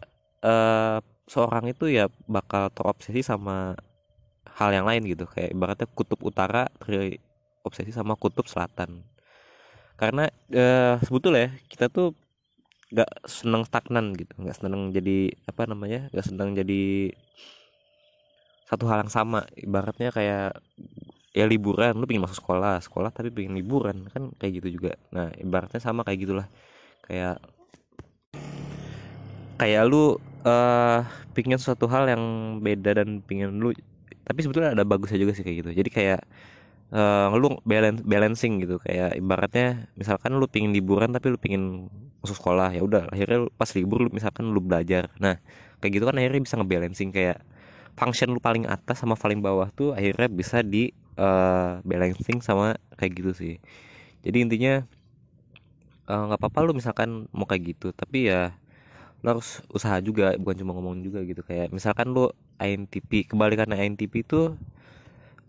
uh, 0.44 1.00
seorang 1.24 1.72
itu 1.72 1.88
ya 1.88 2.12
bakal 2.28 2.68
terobsesi 2.76 3.24
sama 3.24 3.80
hal 4.60 4.70
yang 4.76 4.84
lain 4.84 5.08
gitu. 5.08 5.24
Kayak 5.24 5.56
ibaratnya 5.56 5.88
kutub 5.88 6.20
utara 6.28 6.68
terobsesi 6.84 7.96
sama 7.96 8.20
kutub 8.20 8.44
selatan. 8.52 9.08
Karena 9.96 10.28
eh, 10.52 11.00
sebetulnya 11.00 11.54
kita 11.72 11.88
tuh 11.88 12.12
nggak 12.92 13.12
seneng 13.24 13.64
stagnan 13.64 14.12
gitu. 14.20 14.36
Nggak 14.36 14.58
seneng 14.60 14.92
jadi 14.92 15.32
apa 15.48 15.64
namanya 15.72 16.12
nggak 16.12 16.28
seneng 16.28 16.60
jadi 16.60 17.16
satu 18.68 18.84
hal 18.92 19.08
yang 19.08 19.14
sama. 19.14 19.48
Ibaratnya 19.56 20.12
kayak 20.12 20.60
ya 21.34 21.50
liburan 21.50 21.98
lu 21.98 22.06
pengen 22.06 22.24
masuk 22.30 22.46
sekolah 22.46 22.78
sekolah 22.86 23.10
tapi 23.10 23.34
pengen 23.34 23.58
liburan 23.58 24.06
kan 24.14 24.30
kayak 24.38 24.62
gitu 24.62 24.78
juga. 24.80 24.94
Nah 25.10 25.34
ibaratnya 25.42 25.82
sama 25.82 26.06
kayak 26.06 26.20
gitulah. 26.22 26.48
Kayak 27.10 27.42
kayak 29.58 29.84
lu 29.90 30.22
uh, 30.46 31.02
pingin 31.34 31.58
suatu 31.58 31.90
hal 31.90 32.06
yang 32.06 32.24
beda 32.62 33.02
dan 33.02 33.20
pingin 33.26 33.58
lu 33.58 33.74
tapi 34.24 34.40
sebetulnya 34.46 34.78
ada 34.78 34.86
bagusnya 34.86 35.20
juga 35.20 35.34
sih 35.34 35.42
kayak 35.42 35.58
gitu. 35.66 35.70
Jadi 35.74 35.90
kayak 35.90 36.22
uh, 36.94 37.34
lu 37.34 37.58
balance 37.66 38.06
balancing 38.06 38.62
gitu. 38.62 38.78
Kayak 38.86 39.18
ibaratnya 39.18 39.90
misalkan 39.98 40.38
lu 40.38 40.46
pingin 40.46 40.70
liburan 40.72 41.10
tapi 41.12 41.34
lu 41.34 41.42
pingin 41.42 41.90
masuk 42.22 42.40
sekolah 42.40 42.72
ya 42.72 42.86
udah 42.86 43.12
akhirnya 43.12 43.52
pas 43.58 43.68
libur 43.74 44.06
lu 44.06 44.10
misalkan 44.14 44.54
lu 44.54 44.62
belajar. 44.62 45.10
Nah 45.18 45.42
kayak 45.82 45.98
gitu 45.98 46.06
kan 46.06 46.16
akhirnya 46.22 46.42
bisa 46.46 46.56
ngebalancing. 46.62 47.10
Kayak 47.10 47.42
function 47.98 48.30
lu 48.32 48.40
paling 48.40 48.70
atas 48.70 49.02
sama 49.02 49.18
paling 49.18 49.42
bawah 49.42 49.68
tuh 49.74 49.98
akhirnya 49.98 50.30
bisa 50.30 50.62
di 50.62 50.94
uh, 51.18 51.80
balancing 51.86 52.40
sama 52.40 52.78
kayak 52.98 53.14
gitu 53.20 53.32
sih. 53.34 53.56
Jadi 54.24 54.38
intinya 54.44 54.84
nggak 56.04 56.36
uh, 56.36 56.40
apa-apa 56.40 56.68
lu 56.68 56.76
misalkan 56.76 57.32
mau 57.32 57.48
kayak 57.48 57.76
gitu 57.76 57.96
tapi 57.96 58.28
ya 58.28 58.52
lu 59.24 59.40
harus 59.40 59.64
usaha 59.72 59.96
juga 60.04 60.36
bukan 60.36 60.56
cuma 60.64 60.72
ngomong 60.76 61.00
juga 61.04 61.24
gitu. 61.24 61.42
Kayak 61.46 61.72
misalkan 61.72 62.12
lu 62.12 62.32
INTP 62.60 63.28
kebalikan 63.28 63.72
INTP 63.72 64.28
itu 64.28 64.56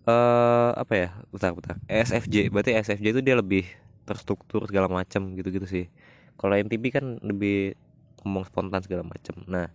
uh, 0.06 0.70
apa 0.74 0.92
ya 0.94 1.08
bentar 1.34 1.52
bentar. 1.54 1.76
ESFJ 1.90 2.50
berarti 2.54 2.74
ESFJ 2.74 3.06
itu 3.18 3.22
dia 3.22 3.34
lebih 3.38 3.66
terstruktur 4.04 4.64
segala 4.68 4.86
macam 4.86 5.34
gitu-gitu 5.34 5.66
sih. 5.66 5.86
Kalau 6.38 6.54
INTP 6.54 6.90
kan 6.94 7.18
lebih 7.22 7.78
ngomong 8.24 8.48
spontan 8.48 8.80
segala 8.80 9.04
macam 9.04 9.36
nah 9.44 9.68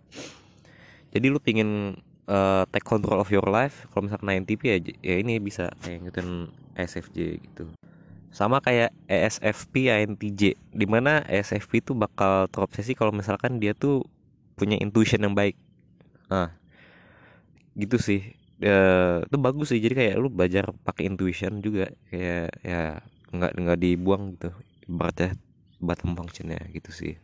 jadi 1.14 1.30
lu 1.30 1.38
pingin 1.38 2.02
uh, 2.26 2.66
take 2.68 2.84
control 2.84 3.22
of 3.22 3.28
your 3.30 3.44
life. 3.46 3.86
Kalau 3.92 4.10
misalkan 4.10 4.28
INTP 4.32 4.60
ya 4.66 4.76
ya 5.00 5.16
ini 5.20 5.38
bisa 5.40 5.70
kayak 5.80 6.04
ngikutin 6.04 6.28
ESFJ 6.76 7.18
gitu. 7.40 7.64
Sama 8.30 8.62
kayak 8.62 8.94
ESFP 9.10 9.90
INTJ 9.90 10.54
di 10.56 10.86
mana 10.86 11.24
ESFP 11.26 11.82
itu 11.84 11.92
bakal 11.96 12.46
terobsesi 12.52 12.92
kalau 12.94 13.10
misalkan 13.14 13.58
dia 13.58 13.72
tuh 13.72 14.06
punya 14.54 14.76
intuition 14.76 15.24
yang 15.24 15.34
baik. 15.34 15.56
Nah 16.28 16.52
gitu 17.78 17.96
sih. 17.96 18.36
Ya, 18.60 19.24
itu 19.24 19.36
bagus 19.40 19.72
sih. 19.72 19.80
Jadi 19.80 19.94
kayak 19.96 20.14
lu 20.20 20.28
belajar 20.28 20.68
pakai 20.84 21.08
intuition 21.08 21.64
juga. 21.64 21.88
Kayak 22.12 22.52
ya 22.60 23.00
nggak 23.32 23.52
nggak 23.56 23.78
dibuang 23.80 24.36
gitu. 24.36 24.52
Ibaratnya 24.84 25.38
bottom 25.80 26.12
functionnya 26.12 26.60
gitu 26.76 26.92
sih 26.92 27.16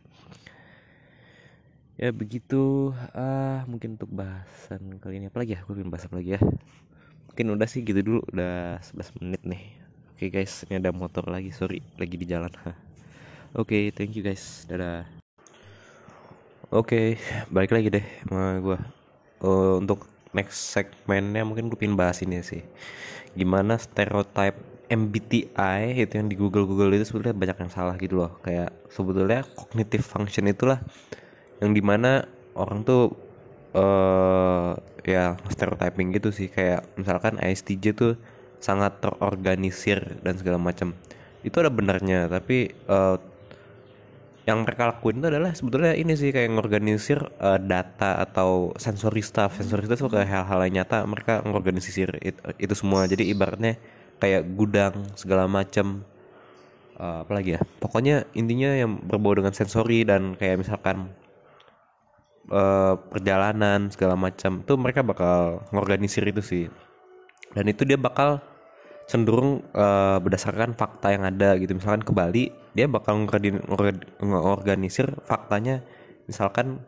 ya 1.97 2.13
begitu 2.13 2.93
ah 3.17 3.65
mungkin 3.65 3.97
untuk 3.97 4.13
bahasan 4.13 5.01
kali 5.01 5.17
ini 5.17 5.33
apa 5.33 5.41
lagi 5.41 5.57
ya 5.57 5.65
gue 5.65 5.73
pengen 5.73 5.89
bahas 5.89 6.05
apa 6.05 6.21
lagi 6.21 6.37
ya 6.37 6.41
mungkin 7.29 7.45
udah 7.57 7.67
sih 7.69 7.81
gitu 7.81 7.99
dulu 8.05 8.19
udah 8.33 8.77
11 8.81 9.17
menit 9.21 9.41
nih 9.45 9.65
Oke 10.17 10.33
okay 10.33 10.41
guys, 10.41 10.65
ini 10.65 10.81
ada 10.81 10.89
motor 10.89 11.29
lagi, 11.29 11.53
sorry, 11.53 11.77
lagi 11.93 12.17
di 12.17 12.25
jalan. 12.25 12.49
Oke, 12.57 12.73
okay, 13.53 13.83
thank 13.93 14.17
you 14.17 14.25
guys, 14.25 14.65
dadah. 14.65 15.05
Oke, 16.73 16.89
okay, 16.89 17.07
balik 17.53 17.69
lagi 17.69 17.93
deh 17.93 18.05
sama 18.25 18.57
gue. 18.57 18.79
Uh, 19.45 19.77
untuk 19.77 20.09
next 20.33 20.73
segmennya 20.73 21.45
mungkin 21.45 21.69
gue 21.69 21.77
pengen 21.77 21.93
bahas 21.93 22.17
ini 22.25 22.41
sih. 22.41 22.65
Gimana 23.37 23.77
stereotype 23.77 24.57
MBTI 24.89 26.01
itu 26.01 26.13
yang 26.17 26.33
di 26.33 26.33
Google 26.33 26.65
Google 26.65 26.97
itu 26.97 27.13
sebetulnya 27.13 27.37
banyak 27.37 27.69
yang 27.69 27.69
salah 27.69 27.93
gitu 28.01 28.17
loh. 28.17 28.41
Kayak 28.41 28.73
sebetulnya 28.89 29.45
cognitive 29.53 30.01
function 30.01 30.49
itulah 30.49 30.81
yang 31.63 31.71
di 31.73 31.81
mana 31.81 32.25
orang 32.57 32.85
tuh 32.85 33.13
uh, 33.73 34.77
ya 35.05 35.37
stereotyping 35.49 36.13
gitu 36.15 36.29
sih. 36.33 36.49
Kayak 36.49 36.85
misalkan 36.97 37.37
ISTJ 37.41 37.85
tuh 37.97 38.13
sangat 38.57 38.99
terorganisir 39.01 40.17
dan 40.25 40.37
segala 40.37 40.57
macam. 40.61 40.97
Itu 41.45 41.61
ada 41.61 41.69
benarnya 41.69 42.27
tapi 42.27 42.73
uh, 42.89 43.17
yang 44.47 44.63
mereka 44.63 44.87
lakuin 44.87 45.19
itu 45.19 45.27
adalah 45.27 45.51
sebetulnya 45.51 45.91
ini 45.91 46.15
sih 46.15 46.31
kayak 46.31 46.55
ngorganisir 46.55 47.19
uh, 47.43 47.59
data 47.59 48.23
atau 48.23 48.71
sensory 48.79 49.19
stuff 49.19 49.59
sensory 49.59 49.83
stuff 49.83 50.07
itu 50.07 50.07
kayak 50.07 50.23
hal-hal 50.31 50.63
yang 50.63 50.81
nyata 50.81 51.03
mereka 51.03 51.43
ngorganisir 51.43 52.15
itu, 52.23 52.39
itu 52.55 52.73
semua. 52.73 53.03
Jadi 53.11 53.27
ibaratnya 53.27 53.75
kayak 54.23 54.47
gudang 54.55 55.03
segala 55.19 55.45
macam. 55.51 56.07
Uh, 56.97 57.21
apalagi 57.27 57.59
ya? 57.59 57.61
Pokoknya 57.77 58.25
intinya 58.33 58.73
yang 58.73 58.97
berbau 58.97 59.37
dengan 59.37 59.53
sensori 59.53 60.01
dan 60.01 60.33
kayak 60.33 60.65
misalkan 60.65 61.13
uh, 62.51 62.95
perjalanan 63.11 63.91
segala 63.91 64.15
macam 64.15 64.63
tuh 64.63 64.75
mereka 64.79 65.03
bakal 65.03 65.63
ngorganisir 65.71 66.23
itu 66.27 66.41
sih. 66.43 66.65
Dan 67.55 67.71
itu 67.71 67.87
dia 67.87 67.95
bakal 67.95 68.43
cenderung 69.07 69.63
uh, 69.71 70.19
berdasarkan 70.19 70.75
fakta 70.75 71.15
yang 71.15 71.23
ada 71.23 71.55
gitu. 71.55 71.71
Misalkan 71.75 72.03
ke 72.03 72.11
Bali 72.11 72.51
dia 72.75 72.85
bakal 72.91 73.23
ngorganisir 74.19 75.07
faktanya. 75.23 75.81
Misalkan 76.27 76.83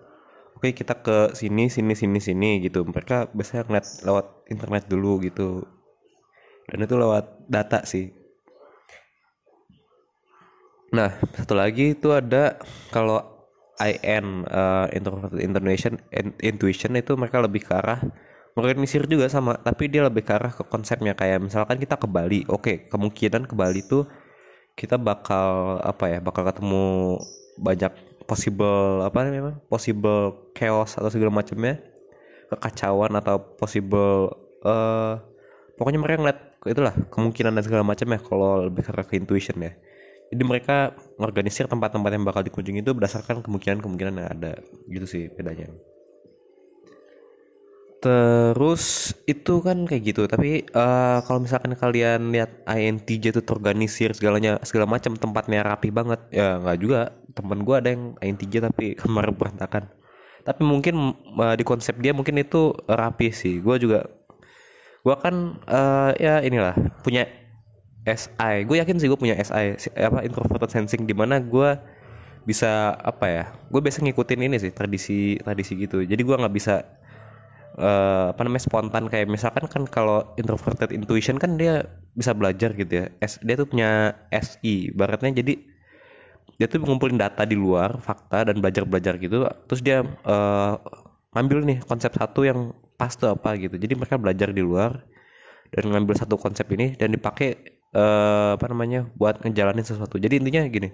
oke 0.60 0.68
okay, 0.68 0.72
kita 0.76 1.00
ke 1.00 1.32
sini 1.34 1.72
sini 1.72 1.96
sini 1.96 2.20
sini 2.20 2.60
gitu. 2.60 2.84
Mereka 2.84 3.32
biasanya 3.32 3.72
ngeliat 3.72 3.88
lewat 4.04 4.26
internet 4.52 4.84
dulu 4.92 5.24
gitu. 5.24 5.64
Dan 6.70 6.86
itu 6.86 6.96
lewat 7.00 7.48
data 7.48 7.88
sih. 7.88 8.12
Nah 10.92 11.16
satu 11.40 11.56
lagi 11.56 11.96
itu 11.96 12.12
ada 12.12 12.60
kalau 12.92 13.39
IN 13.80 14.44
uh, 14.52 14.92
introverted 14.92 15.40
intuition 15.40 15.96
intuition 16.44 16.92
itu 17.00 17.16
mereka 17.16 17.40
lebih 17.40 17.64
ke 17.64 17.72
arah 17.72 18.04
organisir 18.60 19.08
juga 19.08 19.32
sama 19.32 19.56
tapi 19.56 19.88
dia 19.88 20.04
lebih 20.04 20.28
ke 20.28 20.36
arah 20.36 20.52
ke 20.52 20.68
konsepnya. 20.68 21.16
Kayak 21.16 21.48
misalkan 21.48 21.80
kita 21.80 21.96
ke 21.96 22.08
Bali 22.08 22.44
oke 22.52 22.62
okay, 22.62 22.76
kemungkinan 22.92 23.48
ke 23.48 23.56
Bali 23.56 23.82
tuh 23.88 24.04
kita 24.76 24.96
bakal 25.00 25.80
apa 25.84 26.06
ya 26.08 26.20
bakal 26.20 26.44
ketemu 26.48 27.20
banyak 27.60 27.92
possible 28.24 29.04
apa 29.04 29.26
namanya 29.28 29.60
possible 29.68 30.52
chaos 30.56 30.96
atau 30.96 31.12
segala 31.12 31.34
macamnya 31.34 31.84
kekacauan 32.48 33.12
atau 33.20 33.42
possible 33.60 34.32
uh, 34.64 35.20
pokoknya 35.76 36.00
mereka 36.00 36.18
ngeliat 36.24 36.40
itulah 36.68 36.94
kemungkinan 37.12 37.56
dan 37.56 37.64
segala 37.64 37.84
macam 37.84 38.08
ya 38.12 38.20
kalau 38.20 38.68
lebih 38.68 38.84
ke 38.84 38.92
arah 38.92 39.06
ke 39.08 39.16
intuition 39.20 39.58
ya 39.60 39.74
jadi 40.30 40.44
mereka 40.46 40.94
mengorganisir 41.18 41.66
tempat-tempat 41.66 42.10
yang 42.14 42.26
bakal 42.26 42.42
dikunjungi 42.46 42.86
itu 42.86 42.94
berdasarkan 42.94 43.42
kemungkinan-kemungkinan 43.42 44.14
yang 44.22 44.30
ada 44.30 44.62
gitu 44.90 45.06
sih 45.10 45.24
bedanya 45.34 45.70
Terus 48.00 49.12
itu 49.28 49.60
kan 49.60 49.84
kayak 49.84 50.04
gitu, 50.08 50.24
tapi 50.24 50.64
uh, 50.72 51.20
kalau 51.28 51.44
misalkan 51.44 51.76
kalian 51.76 52.32
lihat 52.32 52.64
INTJ 52.64 53.36
itu 53.36 53.42
terorganisir 53.44 54.16
segalanya 54.16 54.56
segala 54.64 54.88
macam 54.88 55.20
tempatnya 55.20 55.68
rapi 55.68 55.92
banget, 55.92 56.24
ya 56.32 56.64
nggak 56.64 56.80
juga. 56.80 57.12
Temen 57.36 57.60
gue 57.68 57.76
ada 57.76 57.90
yang 57.92 58.16
INTJ 58.24 58.72
tapi 58.72 58.96
kamar 59.04 59.36
berantakan. 59.36 59.92
Tapi 60.48 60.62
mungkin 60.64 61.12
uh, 61.36 61.56
di 61.60 61.68
konsep 61.68 62.00
dia 62.00 62.16
mungkin 62.16 62.40
itu 62.40 62.72
rapi 62.88 63.36
sih. 63.36 63.60
Gue 63.60 63.76
juga, 63.76 64.08
gue 65.04 65.16
kan 65.20 65.60
uh, 65.68 66.16
ya 66.16 66.40
inilah 66.40 66.80
punya 67.04 67.28
SI. 68.16 68.66
Gue 68.66 68.82
yakin 68.82 68.98
sih 68.98 69.08
gue 69.08 69.20
punya 69.20 69.38
SI 69.40 69.78
apa 70.00 70.26
introverted 70.26 70.72
sensing 70.72 71.06
di 71.06 71.14
mana 71.14 71.38
gue 71.38 71.78
bisa 72.48 72.98
apa 72.98 73.26
ya? 73.30 73.44
Gue 73.70 73.82
biasa 73.84 74.02
ngikutin 74.02 74.40
ini 74.50 74.56
sih 74.58 74.72
tradisi 74.74 75.38
tradisi 75.42 75.78
gitu. 75.78 76.02
Jadi 76.02 76.22
gue 76.22 76.36
nggak 76.36 76.56
bisa 76.56 76.86
uh, 77.80 78.36
apa 78.36 78.42
namanya 78.44 78.64
spontan 78.68 79.06
kayak 79.08 79.28
misalkan 79.32 79.66
kan 79.72 79.84
kalau 79.88 80.26
introverted 80.36 80.92
intuition 80.92 81.40
kan 81.40 81.56
dia 81.56 81.88
bisa 82.14 82.36
belajar 82.36 82.76
gitu 82.76 82.92
ya 82.92 83.06
S, 83.24 83.40
dia 83.44 83.56
tuh 83.56 83.68
punya 83.70 84.16
SI 84.34 84.92
baratnya 84.92 85.40
jadi 85.40 85.54
dia 86.60 86.68
tuh 86.68 86.84
ngumpulin 86.84 87.16
data 87.16 87.48
di 87.48 87.56
luar 87.56 88.04
fakta 88.04 88.52
dan 88.52 88.60
belajar 88.60 88.84
belajar 88.84 89.16
gitu 89.16 89.48
terus 89.70 89.80
dia 89.80 90.04
uh, 90.28 90.76
ngambil 91.32 91.64
nih 91.64 91.78
konsep 91.88 92.12
satu 92.12 92.44
yang 92.44 92.76
pas 93.00 93.16
tuh 93.16 93.32
apa 93.32 93.56
gitu 93.56 93.80
jadi 93.80 93.96
mereka 93.96 94.20
belajar 94.20 94.52
di 94.52 94.60
luar 94.60 95.08
dan 95.72 95.88
ngambil 95.88 96.18
satu 96.20 96.36
konsep 96.36 96.68
ini 96.76 96.98
dan 97.00 97.14
dipakai 97.14 97.79
uh, 97.94 98.56
apa 98.58 98.66
namanya 98.70 99.10
buat 99.18 99.42
ngejalanin 99.42 99.86
sesuatu. 99.86 100.22
Jadi 100.22 100.42
intinya 100.42 100.66
gini. 100.68 100.90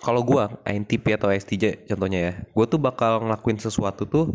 Kalau 0.00 0.24
gue 0.24 0.40
INTP 0.64 1.12
atau 1.12 1.28
STJ 1.28 1.84
contohnya 1.84 2.18
ya 2.18 2.32
gue 2.40 2.64
tuh 2.64 2.80
bakal 2.80 3.20
ngelakuin 3.20 3.60
sesuatu 3.60 4.08
tuh 4.08 4.32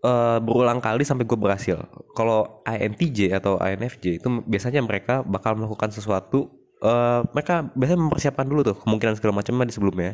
uh, 0.00 0.40
berulang 0.40 0.80
kali 0.80 1.04
sampai 1.04 1.28
gue 1.28 1.36
berhasil. 1.36 1.76
Kalau 2.16 2.64
INTJ 2.64 3.36
atau 3.36 3.60
INFJ 3.60 4.24
itu 4.24 4.28
biasanya 4.48 4.80
mereka 4.80 5.20
bakal 5.20 5.60
melakukan 5.60 5.92
sesuatu 5.92 6.48
uh, 6.80 7.20
mereka 7.36 7.68
biasanya 7.76 8.00
mempersiapkan 8.08 8.46
dulu 8.48 8.72
tuh 8.72 8.76
kemungkinan 8.80 9.20
segala 9.20 9.44
macamnya 9.44 9.68
di 9.68 9.74
sebelumnya. 9.76 10.12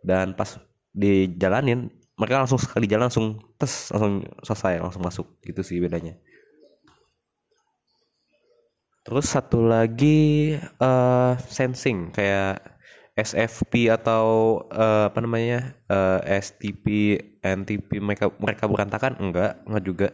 Dan 0.00 0.32
pas 0.32 0.56
dijalanin 0.96 1.92
mereka 2.16 2.40
langsung 2.40 2.56
sekali 2.56 2.88
jalan 2.88 3.12
langsung 3.12 3.36
tes 3.60 3.92
langsung 3.92 4.24
selesai 4.40 4.80
langsung 4.80 5.04
masuk. 5.04 5.28
Gitu 5.44 5.60
sih 5.60 5.76
bedanya 5.76 6.16
terus 9.10 9.26
satu 9.26 9.66
lagi 9.66 10.54
uh, 10.78 11.34
sensing 11.50 12.14
kayak 12.14 12.62
SFP 13.18 13.90
atau 13.90 14.62
uh, 14.70 15.10
apa 15.10 15.18
namanya 15.18 15.74
uh, 15.90 16.22
STP 16.22 17.18
NTP 17.42 17.98
mereka 17.98 18.30
mereka 18.38 18.70
berantakan? 18.70 19.18
Enggak 19.18 19.58
enggak 19.66 19.84
juga. 19.84 20.08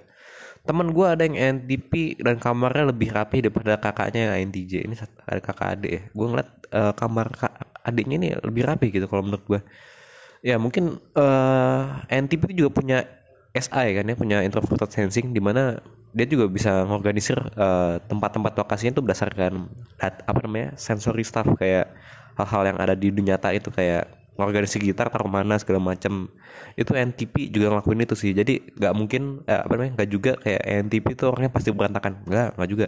Teman 0.64 0.90
gue 0.96 1.06
ada 1.06 1.22
yang 1.22 1.36
NTP 1.36 2.24
dan 2.24 2.40
kamarnya 2.40 2.90
lebih 2.90 3.12
rapi 3.12 3.44
daripada 3.44 3.78
kakaknya 3.78 4.34
yang 4.34 4.50
NTJ 4.50 4.72
ini 4.88 4.96
ada 5.28 5.40
kakak 5.44 5.78
adik 5.78 5.92
ya. 5.92 6.02
Gue 6.10 6.26
ngeliat 6.32 6.50
uh, 6.72 6.92
kamar 6.96 7.26
adiknya 7.84 8.16
ini 8.18 8.28
lebih 8.40 8.64
rapi 8.64 8.90
gitu 8.90 9.06
kalau 9.06 9.22
menurut 9.22 9.44
gue 9.46 9.60
ya 10.42 10.58
mungkin 10.58 10.98
uh, 11.18 12.02
eh, 12.06 12.18
NTP 12.22 12.54
juga 12.54 12.70
punya 12.70 12.98
SI 13.56 13.86
kan 13.96 14.04
ya 14.04 14.14
punya 14.18 14.42
introverted 14.44 14.90
sensing 14.92 15.32
di 15.32 15.40
mana 15.40 15.80
dia 16.16 16.24
juga 16.24 16.48
bisa 16.48 16.88
mengorganisir 16.88 17.36
uh, 17.60 18.00
tempat-tempat 18.08 18.56
lokasinya 18.56 18.96
itu 18.96 19.02
berdasarkan 19.04 19.68
apa 20.00 20.38
namanya 20.40 20.72
sensory 20.80 21.20
stuff 21.20 21.44
kayak 21.60 21.92
hal-hal 22.40 22.72
yang 22.72 22.78
ada 22.80 22.96
di 22.96 23.12
dunia 23.12 23.36
nyata 23.36 23.52
itu 23.52 23.68
kayak 23.68 24.08
organisasi 24.36 24.80
gitar 24.80 25.12
taruh 25.12 25.28
mana 25.28 25.60
segala 25.60 25.80
macam 25.80 26.28
itu 26.76 26.92
NTP 26.92 27.52
juga 27.52 27.72
ngelakuin 27.72 28.04
itu 28.04 28.16
sih. 28.16 28.32
Jadi 28.32 28.64
nggak 28.80 28.92
mungkin 28.96 29.44
eh, 29.48 29.60
apa 29.60 29.72
namanya 29.76 29.92
nggak 30.00 30.10
juga 30.12 30.32
kayak 30.40 30.62
NTP 30.88 31.06
itu 31.16 31.24
orangnya 31.28 31.52
pasti 31.52 31.68
berantakan. 31.72 32.24
Nggak 32.24 32.48
nggak 32.56 32.68
juga. 32.68 32.86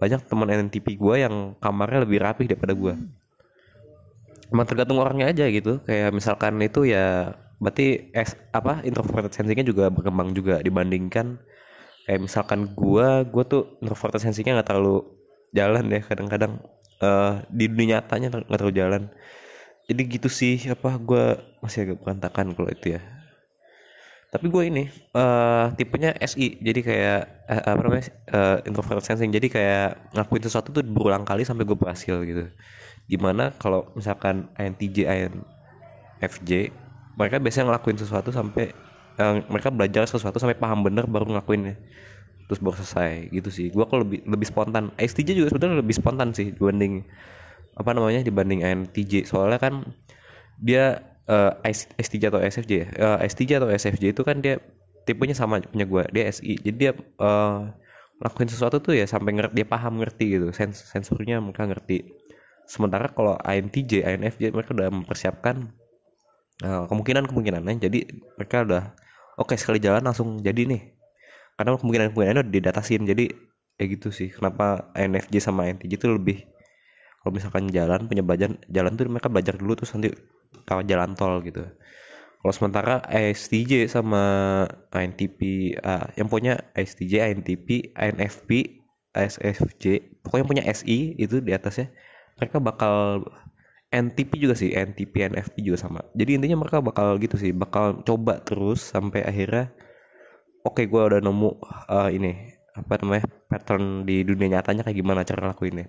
Banyak 0.00 0.20
teman 0.28 0.48
NTP 0.68 0.86
gue 0.96 1.14
yang 1.20 1.56
kamarnya 1.60 2.04
lebih 2.04 2.18
rapih 2.20 2.48
daripada 2.48 2.72
gue 2.76 2.96
emang 4.52 4.66
tergantung 4.70 5.02
orangnya 5.02 5.32
aja 5.34 5.44
gitu. 5.48 5.80
Kayak 5.82 6.14
misalkan 6.14 6.54
itu 6.62 6.86
ya 6.86 7.34
berarti 7.58 8.12
es 8.12 8.38
apa 8.52 8.84
introverted 8.86 9.32
sensingnya 9.32 9.66
juga 9.66 9.88
berkembang 9.88 10.30
juga 10.36 10.60
dibandingkan 10.60 11.42
kayak 12.04 12.20
misalkan 12.20 12.72
gue 12.76 13.08
gue 13.28 13.44
tuh 13.48 13.62
introverted 13.80 14.20
sensingnya 14.20 14.60
nggak 14.60 14.68
terlalu 14.68 15.04
jalan 15.56 15.84
ya 15.88 16.00
kadang-kadang 16.04 16.52
uh, 17.00 17.40
di 17.48 17.64
dunia 17.70 18.00
nyatanya 18.00 18.28
nggak 18.32 18.60
terlalu 18.60 18.76
jalan. 18.76 19.02
Jadi 19.84 20.02
gitu 20.08 20.28
sih 20.32 20.56
apa 20.72 20.96
gue 20.96 21.24
masih 21.60 21.88
agak 21.88 21.98
berantakan 22.00 22.56
kalau 22.56 22.70
itu 22.72 22.96
ya. 22.96 23.02
Tapi 24.34 24.50
gue 24.50 24.62
ini 24.66 24.84
uh, 25.14 25.70
tipenya 25.78 26.10
SI 26.18 26.58
jadi 26.58 26.80
kayak 26.82 27.20
uh, 27.46 27.62
apa 27.70 27.80
namanya 27.86 28.04
uh, 28.34 28.58
introvert 28.66 29.04
sensing. 29.04 29.30
Jadi 29.30 29.46
kayak 29.52 30.10
ngakuin 30.16 30.42
sesuatu 30.42 30.74
tuh 30.74 30.82
berulang 30.82 31.22
kali 31.22 31.46
sampai 31.46 31.62
gue 31.62 31.76
berhasil 31.76 32.18
gitu. 32.26 32.50
Gimana 33.06 33.52
kalau 33.60 33.92
misalkan 33.94 34.50
INTJ 34.56 35.06
INFJ 35.06 36.72
mereka 37.14 37.38
biasanya 37.38 37.70
ngelakuin 37.70 37.98
sesuatu 38.00 38.34
sampai 38.34 38.74
uh, 39.18 39.42
mereka 39.50 39.68
belajar 39.70 40.06
sesuatu 40.06 40.36
sampai 40.38 40.58
paham 40.58 40.86
bener 40.86 41.06
baru 41.06 41.28
ngelakuinnya. 41.30 41.78
Terus 42.44 42.60
baru 42.60 42.76
selesai 42.76 43.32
gitu 43.32 43.48
sih. 43.48 43.66
Gue 43.72 43.84
kalau 43.88 44.04
lebih 44.04 44.20
lebih 44.28 44.46
spontan. 44.48 44.92
ISTJ 45.00 45.30
juga 45.36 45.48
sebenarnya 45.52 45.80
lebih 45.80 45.94
spontan 45.96 46.36
sih 46.36 46.52
dibanding 46.52 47.04
apa 47.74 47.90
namanya 47.90 48.22
dibanding 48.22 48.62
INTJ 48.62 49.26
soalnya 49.26 49.58
kan 49.58 49.82
dia 50.62 51.02
uh, 51.26 51.58
eh, 51.66 51.74
STJ 51.74 52.30
atau 52.30 52.40
SFJ 52.42 52.72
ya? 52.72 52.86
Uh, 52.94 53.18
eh, 53.18 53.26
STJ 53.26 53.58
atau 53.58 53.70
SFJ 53.70 54.14
itu 54.14 54.22
kan 54.22 54.38
dia 54.38 54.62
tipenya 55.04 55.34
sama 55.36 55.60
punya 55.60 55.84
gue 55.84 56.02
dia 56.14 56.24
SI 56.32 56.56
jadi 56.64 56.76
dia 56.78 56.92
uh, 57.20 57.68
lakuin 58.22 58.48
sesuatu 58.48 58.80
tuh 58.80 58.94
ya 58.94 59.04
sampai 59.04 59.34
ngerti 59.36 59.52
dia 59.58 59.66
paham 59.66 60.00
ngerti 60.00 60.38
gitu. 60.38 60.46
Sens 60.54 60.86
sensornya 60.86 61.42
mereka 61.42 61.66
ngerti. 61.66 62.14
Sementara 62.64 63.10
kalau 63.10 63.36
INTJ 63.42 64.06
INFJ 64.06 64.54
mereka 64.54 64.72
udah 64.72 64.88
mempersiapkan 64.88 65.68
kemungkinan 66.62 67.26
kemungkinannya 67.26 67.82
jadi 67.82 68.06
mereka 68.38 68.62
udah 68.62 68.94
oke 69.38 69.54
sekali 69.58 69.78
jalan 69.82 70.02
langsung 70.04 70.40
jadi 70.40 70.66
nih. 70.68 70.82
Karena 71.54 71.78
kemungkinan 71.78 72.10
kemungkinan 72.12 72.42
udah 72.42 72.46
didatasin 72.50 73.06
jadi 73.06 73.30
ya 73.78 73.84
gitu 73.86 74.10
sih. 74.10 74.30
Kenapa 74.34 74.90
INFJ 74.94 75.42
sama 75.42 75.70
INTJ 75.70 75.98
itu 75.98 76.08
lebih 76.10 76.46
kalau 77.24 77.32
misalkan 77.40 77.64
jalan 77.72 78.04
punya 78.04 78.20
belajar 78.20 78.52
jalan 78.68 78.92
tuh 79.00 79.08
mereka 79.08 79.32
belajar 79.32 79.54
dulu 79.56 79.72
terus 79.80 79.96
nanti 79.96 80.12
lewat 80.68 80.84
jalan 80.84 81.10
tol 81.16 81.40
gitu. 81.40 81.64
Kalau 82.44 82.52
sementara 82.52 83.00
STJ 83.08 83.88
sama 83.88 84.20
INTP 84.92 85.72
uh, 85.80 86.12
yang 86.20 86.28
punya 86.28 86.60
STJ, 86.76 87.32
INTP, 87.32 87.96
INFP, 87.96 88.84
SFJ, 89.16 90.20
pokoknya 90.20 90.44
punya 90.44 90.62
SI 90.68 91.16
itu 91.16 91.40
di 91.40 91.56
atasnya 91.56 91.88
mereka 92.36 92.60
bakal 92.60 93.24
NTP 93.94 94.42
juga 94.42 94.58
sih, 94.58 94.74
NTP, 94.74 95.30
NFP 95.30 95.62
juga 95.62 95.78
sama. 95.78 96.02
Jadi 96.18 96.42
intinya 96.42 96.66
mereka 96.66 96.82
bakal 96.82 97.14
gitu 97.22 97.38
sih, 97.38 97.54
bakal 97.54 98.02
coba 98.02 98.42
terus 98.42 98.82
sampai 98.82 99.22
akhirnya 99.22 99.70
oke 100.66 100.82
okay, 100.82 100.90
gue 100.90 100.98
udah 100.98 101.20
nemu 101.22 101.50
uh, 101.86 102.10
ini 102.10 102.50
apa 102.74 102.98
namanya 102.98 103.30
pattern 103.46 104.02
di 104.02 104.26
dunia 104.26 104.58
nyatanya 104.58 104.82
kayak 104.82 104.98
gimana 104.98 105.22
cara 105.22 105.54
lakuinnya 105.54 105.86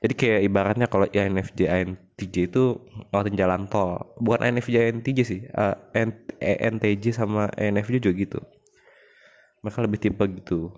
jadi 0.00 0.14
kayak 0.16 0.40
ibaratnya 0.48 0.86
kalau 0.88 1.04
INFJ 1.12 1.60
INTJ 1.68 2.36
itu 2.48 2.80
lewatin 3.12 3.36
jalan 3.36 3.68
tol. 3.68 4.16
Bukan 4.16 4.40
INFJ 4.48 4.96
INTJ 4.96 5.18
sih 5.28 5.40
uh, 5.52 5.76
eh, 5.92 6.08
ENTJ 6.40 7.12
sama 7.12 7.52
INFJ 7.52 8.00
juga 8.00 8.16
gitu. 8.16 8.40
Mereka 9.60 9.78
lebih 9.84 10.00
tipe 10.00 10.24
gitu. 10.40 10.72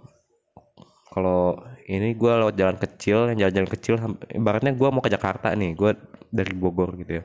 Kalau 1.07 1.55
ini 1.87 2.19
gue 2.19 2.33
lewat 2.35 2.59
jalan 2.59 2.77
kecil 2.83 3.31
yang 3.31 3.47
jalan-jalan 3.47 3.71
kecil 3.71 3.95
ibaratnya 4.35 4.75
gue 4.75 4.89
mau 4.91 5.03
ke 5.05 5.11
Jakarta 5.13 5.55
nih 5.55 5.77
gue 5.79 5.93
dari 6.33 6.53
Bogor 6.57 6.97
gitu 6.97 7.21
ya. 7.21 7.25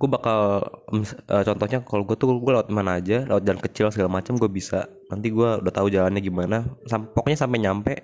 Gue 0.00 0.08
bakal 0.08 0.64
uh, 0.96 1.44
contohnya 1.44 1.84
kalau 1.84 2.08
gue 2.08 2.16
tuh 2.16 2.32
gue 2.40 2.52
lewat 2.56 2.72
mana 2.72 2.96
aja 2.96 3.28
lewat 3.28 3.44
jalan 3.44 3.60
kecil 3.60 3.86
segala 3.92 4.08
macam 4.08 4.40
gue 4.40 4.48
bisa. 4.48 4.88
Nanti 5.12 5.28
gue 5.28 5.60
udah 5.60 5.68
tahu 5.68 5.92
jalannya 5.92 6.24
gimana 6.24 6.64
Sam 6.88 7.12
pokoknya 7.12 7.36
sampai 7.36 7.60
nyampe. 7.60 7.94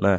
Nah 0.00 0.16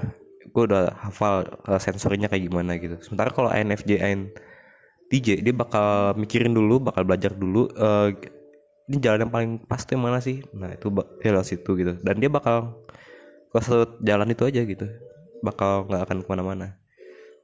gue 0.47 0.63
udah 0.69 0.93
hafal 1.01 1.49
uh, 1.65 1.81
sensornya 1.81 2.29
kayak 2.29 2.45
gimana 2.45 2.77
gitu. 2.77 3.01
Sementara 3.01 3.33
kalau 3.33 3.49
INFJ 3.49 4.05
INTJ 4.05 5.41
dia 5.41 5.53
bakal 5.57 6.13
mikirin 6.13 6.53
dulu 6.53 6.93
bakal 6.93 7.09
belajar 7.09 7.33
dulu 7.33 7.73
uh, 7.73 8.13
ini 8.87 9.03
jalan 9.03 9.27
yang 9.27 9.33
paling 9.33 9.51
pas 9.65 9.81
tuh 9.81 9.97
yang 9.97 10.05
mana 10.05 10.21
sih? 10.21 10.45
Nah 10.53 10.77
itu 10.77 10.93
dia 10.93 11.33
lewat 11.33 11.47
situ 11.49 11.73
gitu. 11.73 11.97
Dan 12.05 12.21
dia 12.21 12.29
bakal 12.29 12.85
ke 13.49 13.57
satu 13.65 13.97
jalan 14.05 14.29
itu 14.29 14.45
aja 14.45 14.61
gitu. 14.61 14.85
Bakal 15.41 15.89
nggak 15.89 16.01
akan 16.05 16.17
ke 16.21 16.29
mana-mana 16.29 16.77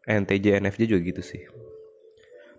NTJ 0.08 0.60
NFJ 0.64 0.82
juga 0.90 1.02
gitu 1.04 1.24
sih. 1.24 1.44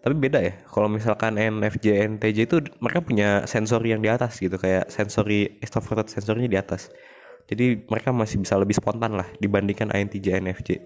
Tapi 0.05 0.21
beda 0.21 0.37
ya 0.45 0.61
kalau 0.69 0.93
misalkan 0.93 1.41
NFJ 1.41 2.05
NTJ 2.17 2.39
itu 2.45 2.61
mereka 2.77 3.01
punya 3.01 3.49
sensori 3.49 3.97
yang 3.97 4.05
di 4.05 4.13
atas 4.13 4.37
gitu 4.37 4.61
kayak 4.61 4.93
sensori 4.93 5.57
extroverted 5.65 6.13
sensornya 6.13 6.45
di 6.45 6.61
atas. 6.61 6.93
Jadi 7.49 7.89
mereka 7.89 8.13
masih 8.13 8.41
bisa 8.41 8.57
lebih 8.61 8.77
spontan 8.77 9.17
lah 9.17 9.29
dibandingkan 9.41 9.93
INTJ 9.93 10.45
INFJ 10.45 10.81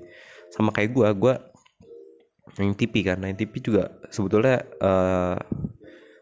sama 0.55 0.71
kayak 0.71 0.95
gue 0.95 1.09
gue 1.19 1.35
INTP 2.63 2.95
kan 3.05 3.19
INTP 3.23 3.59
juga 3.59 3.91
sebetulnya 4.09 4.65
uh, 4.81 5.37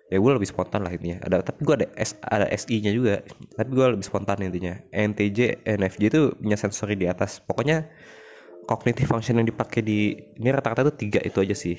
ya 0.09 0.16
gue 0.16 0.33
lebih 0.33 0.49
spontan 0.49 0.81
lah 0.81 0.92
intinya. 0.96 1.20
Ada 1.20 1.53
tapi 1.53 1.68
gue 1.68 1.75
ada 1.85 1.88
S 2.01 2.16
ada 2.25 2.49
SI 2.49 2.81
nya 2.81 2.96
juga 2.96 3.20
tapi 3.61 3.70
gue 3.77 3.87
lebih 3.92 4.09
spontan 4.09 4.40
intinya. 4.40 4.72
INTJ 4.88 5.68
NFJ 5.68 6.03
itu 6.09 6.33
punya 6.33 6.57
sensori 6.57 6.96
di 6.96 7.05
atas. 7.05 7.44
Pokoknya 7.44 7.92
cognitive 8.66 9.07
function 9.07 9.38
yang 9.38 9.46
dipakai 9.46 9.81
di 9.81 10.12
ini 10.37 10.48
rata-rata 10.50 10.90
tuh 10.90 10.96
tiga 10.98 11.22
itu 11.22 11.38
aja 11.38 11.55
sih. 11.55 11.79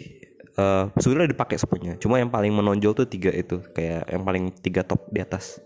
Uh, 0.57 0.89
sebetulnya 0.97 1.29
dipakai 1.29 1.59
semuanya. 1.59 1.93
Cuma 2.01 2.17
yang 2.17 2.33
paling 2.33 2.49
menonjol 2.49 2.97
tuh 2.97 3.05
tiga 3.05 3.29
itu. 3.29 3.61
Kayak 3.75 4.09
yang 4.09 4.23
paling 4.25 4.43
tiga 4.57 4.81
top 4.81 5.05
di 5.13 5.21
atas. 5.21 5.61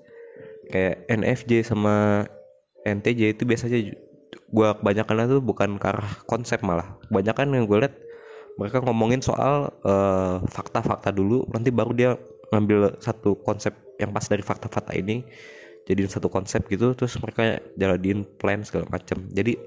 Kayak 0.67 1.07
NFJ 1.07 1.63
sama 1.63 2.27
NTJ 2.83 3.37
itu 3.37 3.47
biasanya 3.47 3.79
gue 4.51 4.69
kebanyakan 4.83 5.31
tuh 5.31 5.39
bukan 5.39 5.79
ke 5.79 5.87
arah 5.87 6.11
konsep 6.27 6.59
malah. 6.65 6.99
Kebanyakan 7.07 7.55
yang 7.55 7.65
gue 7.69 7.77
liat 7.87 7.95
mereka 8.59 8.83
ngomongin 8.83 9.23
soal 9.23 9.71
eh, 9.79 10.35
fakta-fakta 10.43 11.07
uh, 11.07 11.15
dulu. 11.15 11.47
Nanti 11.55 11.71
baru 11.71 11.95
dia 11.95 12.11
ngambil 12.51 12.99
satu 12.99 13.39
konsep 13.39 13.71
yang 13.95 14.11
pas 14.11 14.27
dari 14.27 14.43
fakta-fakta 14.43 14.91
ini. 14.91 15.23
Jadi 15.87 16.03
satu 16.11 16.27
konsep 16.27 16.67
gitu 16.67 16.91
terus 16.99 17.15
mereka 17.23 17.63
jalanin 17.79 18.27
plan 18.37 18.61
segala 18.61 18.85
macam 18.91 19.17
jadi 19.33 19.57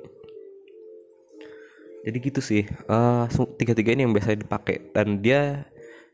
jadi 2.04 2.16
gitu 2.20 2.40
sih. 2.44 2.68
Uh, 2.84 3.24
tiga-tiga 3.56 3.96
ini 3.96 4.04
yang 4.04 4.12
biasanya 4.12 4.44
dipakai. 4.44 4.92
Dan 4.92 5.24
dia 5.24 5.64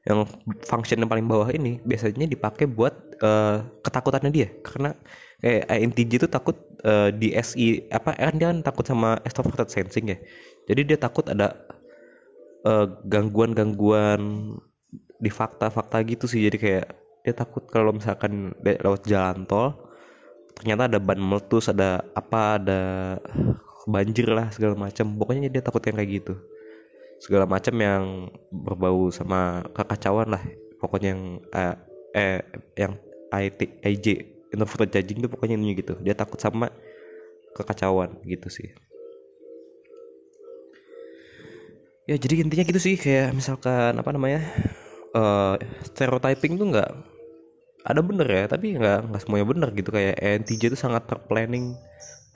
yang 0.06 0.24
function 0.64 0.96
yang 0.96 1.10
paling 1.10 1.28
bawah 1.28 1.50
ini 1.52 1.76
biasanya 1.84 2.24
dipakai 2.24 2.64
buat 2.70 2.94
uh, 3.20 3.66
ketakutannya 3.82 4.30
dia. 4.30 4.48
Karena 4.62 4.94
kayak 5.42 5.66
INTJ 5.66 6.12
itu 6.24 6.28
takut 6.30 6.56
uh, 6.86 7.10
di 7.10 7.34
SI 7.34 7.90
apa 7.90 8.14
kan 8.14 8.34
dia 8.38 8.48
kan 8.54 8.58
takut 8.62 8.86
sama 8.86 9.18
extroverted 9.26 9.68
sensing 9.68 10.14
ya. 10.14 10.18
Jadi 10.70 10.94
dia 10.94 10.98
takut 11.00 11.26
ada 11.26 11.58
uh, 12.64 12.86
gangguan-gangguan 13.04 14.54
di 15.20 15.28
fakta-fakta 15.28 16.00
gitu 16.06 16.30
sih. 16.30 16.46
Jadi 16.46 16.56
kayak 16.56 16.86
dia 17.26 17.34
takut 17.36 17.66
kalau 17.68 17.92
misalkan 17.92 18.56
lewat 18.64 19.04
jalan 19.04 19.44
tol 19.44 19.90
ternyata 20.56 20.92
ada 20.92 20.98
ban 21.00 21.20
meletus 21.20 21.72
ada 21.72 22.04
apa 22.16 22.60
ada 22.60 22.80
banjir 23.88 24.28
lah 24.28 24.52
segala 24.52 24.76
macam. 24.76 25.16
Pokoknya 25.16 25.48
dia 25.48 25.62
takut 25.64 25.80
yang 25.84 25.96
kayak 25.96 26.10
gitu. 26.20 26.34
Segala 27.20 27.44
macam 27.44 27.74
yang 27.76 28.04
berbau 28.52 29.08
sama 29.12 29.64
kekacauan 29.72 30.32
lah. 30.32 30.42
Pokoknya 30.80 31.16
yang 31.16 31.22
uh, 31.52 31.76
eh 32.16 32.40
yang 32.76 32.96
IT 33.30 33.84
IJ 33.84 34.06
introvert 34.50 34.90
judging 34.90 35.22
tuh 35.22 35.30
pokoknya 35.30 35.56
ini 35.56 35.78
gitu. 35.78 35.94
Dia 36.02 36.16
takut 36.16 36.40
sama 36.40 36.68
kekacauan 37.54 38.20
gitu 38.26 38.48
sih. 38.50 38.68
Ya 42.08 42.16
jadi 42.18 42.42
intinya 42.42 42.64
gitu 42.66 42.80
sih. 42.82 42.96
Kayak 42.98 43.36
misalkan 43.36 43.94
apa 43.94 44.10
namanya 44.10 44.42
uh, 45.14 45.54
stereotyping 45.86 46.58
tuh 46.58 46.66
nggak 46.74 46.90
ada 47.86 48.00
bener 48.02 48.26
ya. 48.26 48.44
Tapi 48.50 48.80
nggak 48.80 49.12
nggak 49.12 49.22
semuanya 49.22 49.46
bener 49.46 49.68
gitu. 49.76 49.92
Kayak 49.94 50.16
NTJ 50.18 50.74
itu 50.74 50.78
sangat 50.80 51.06
terplanning 51.06 51.76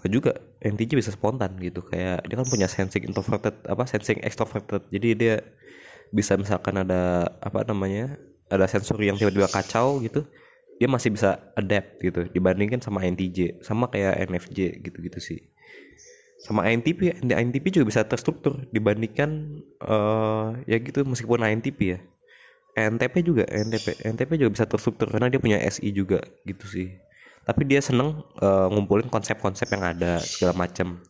Gak 0.05 0.13
juga. 0.13 0.33
NTJ 0.61 1.01
bisa 1.01 1.11
spontan 1.17 1.57
gitu 1.65 1.81
kayak 1.81 2.29
dia 2.29 2.37
kan 2.37 2.45
punya 2.45 2.69
sensing 2.69 3.09
introverted 3.09 3.57
apa 3.65 3.89
sensing 3.89 4.21
extroverted. 4.21 4.85
Jadi 4.93 5.09
dia 5.17 5.41
bisa 6.13 6.37
misalkan 6.37 6.77
ada 6.77 7.25
apa 7.41 7.65
namanya 7.65 8.21
ada 8.53 8.69
sensori 8.69 9.09
yang 9.09 9.17
tiba-tiba 9.17 9.49
kacau 9.49 10.05
gitu 10.05 10.29
dia 10.77 10.89
masih 10.91 11.15
bisa 11.15 11.41
adapt 11.57 12.03
gitu 12.03 12.29
dibandingkan 12.29 12.83
sama 12.83 13.01
NTJ 13.07 13.65
sama 13.65 13.89
kayak 13.89 14.29
NFJ 14.29 14.85
gitu-gitu 14.85 15.19
sih. 15.25 15.41
Sama 16.45 16.69
INTP 16.69 17.25
INTP 17.25 17.73
juga 17.73 17.89
bisa 17.89 18.05
terstruktur 18.05 18.61
dibandingkan 18.69 19.65
uh, 19.81 20.53
ya 20.69 20.77
gitu 20.85 21.01
meskipun 21.09 21.41
INTP 21.41 21.97
ya. 21.97 21.99
NTP 22.75 23.15
juga 23.25 23.49
NTP 23.49 24.03
NTP 24.03 24.31
juga 24.37 24.51
bisa 24.53 24.65
terstruktur 24.69 25.09
karena 25.09 25.31
dia 25.31 25.41
punya 25.41 25.63
SI 25.63 25.95
juga 25.95 26.21
gitu 26.45 26.67
sih 26.67 26.93
tapi 27.45 27.63
dia 27.69 27.81
seneng 27.85 28.25
uh, 28.41 28.67
ngumpulin 28.73 29.09
konsep-konsep 29.13 29.69
yang 29.69 29.85
ada 29.85 30.21
segala 30.21 30.57
macam 30.57 31.01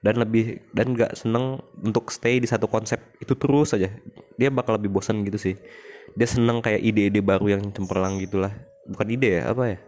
dan 0.00 0.16
lebih 0.16 0.64
dan 0.72 0.96
nggak 0.96 1.12
seneng 1.12 1.60
untuk 1.76 2.08
stay 2.08 2.40
di 2.40 2.48
satu 2.48 2.64
konsep 2.70 2.98
itu 3.20 3.36
terus 3.36 3.76
aja. 3.76 3.92
Dia 4.40 4.48
bakal 4.48 4.80
lebih 4.80 4.88
bosan 4.88 5.26
gitu 5.28 5.36
sih. 5.36 5.54
Dia 6.16 6.26
seneng 6.26 6.64
kayak 6.64 6.80
ide-ide 6.80 7.20
baru 7.20 7.58
yang 7.58 7.62
cemerlang 7.74 8.16
gitulah. 8.22 8.54
Bukan 8.88 9.06
ide 9.12 9.42
ya 9.42 9.52
apa 9.52 9.64
ya? 9.76 9.78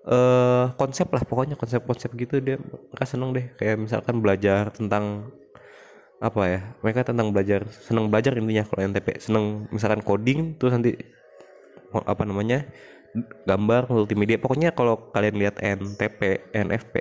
Eh 0.00 0.14
uh, 0.14 0.64
konsep 0.78 1.10
lah 1.10 1.20
pokoknya 1.26 1.58
konsep-konsep 1.58 2.14
gitu 2.14 2.38
dia 2.38 2.56
mereka 2.62 3.04
seneng 3.08 3.34
deh. 3.34 3.50
Kayak 3.58 3.76
misalkan 3.82 4.22
belajar 4.22 4.70
tentang 4.70 5.34
apa 6.20 6.42
ya 6.44 6.60
mereka 6.84 7.00
tentang 7.00 7.32
belajar 7.32 7.64
senang 7.72 8.12
belajar 8.12 8.36
intinya 8.36 8.60
kalau 8.68 8.84
NTP 8.92 9.08
senang 9.24 9.64
misalkan 9.72 10.04
coding 10.04 10.52
terus 10.60 10.76
nanti 10.76 10.92
apa 11.96 12.22
namanya 12.28 12.68
gambar 13.46 13.90
multimedia 13.90 14.38
pokoknya 14.38 14.70
kalau 14.70 15.10
kalian 15.10 15.34
lihat 15.38 15.58
NTP 15.58 16.50
NFP 16.54 16.94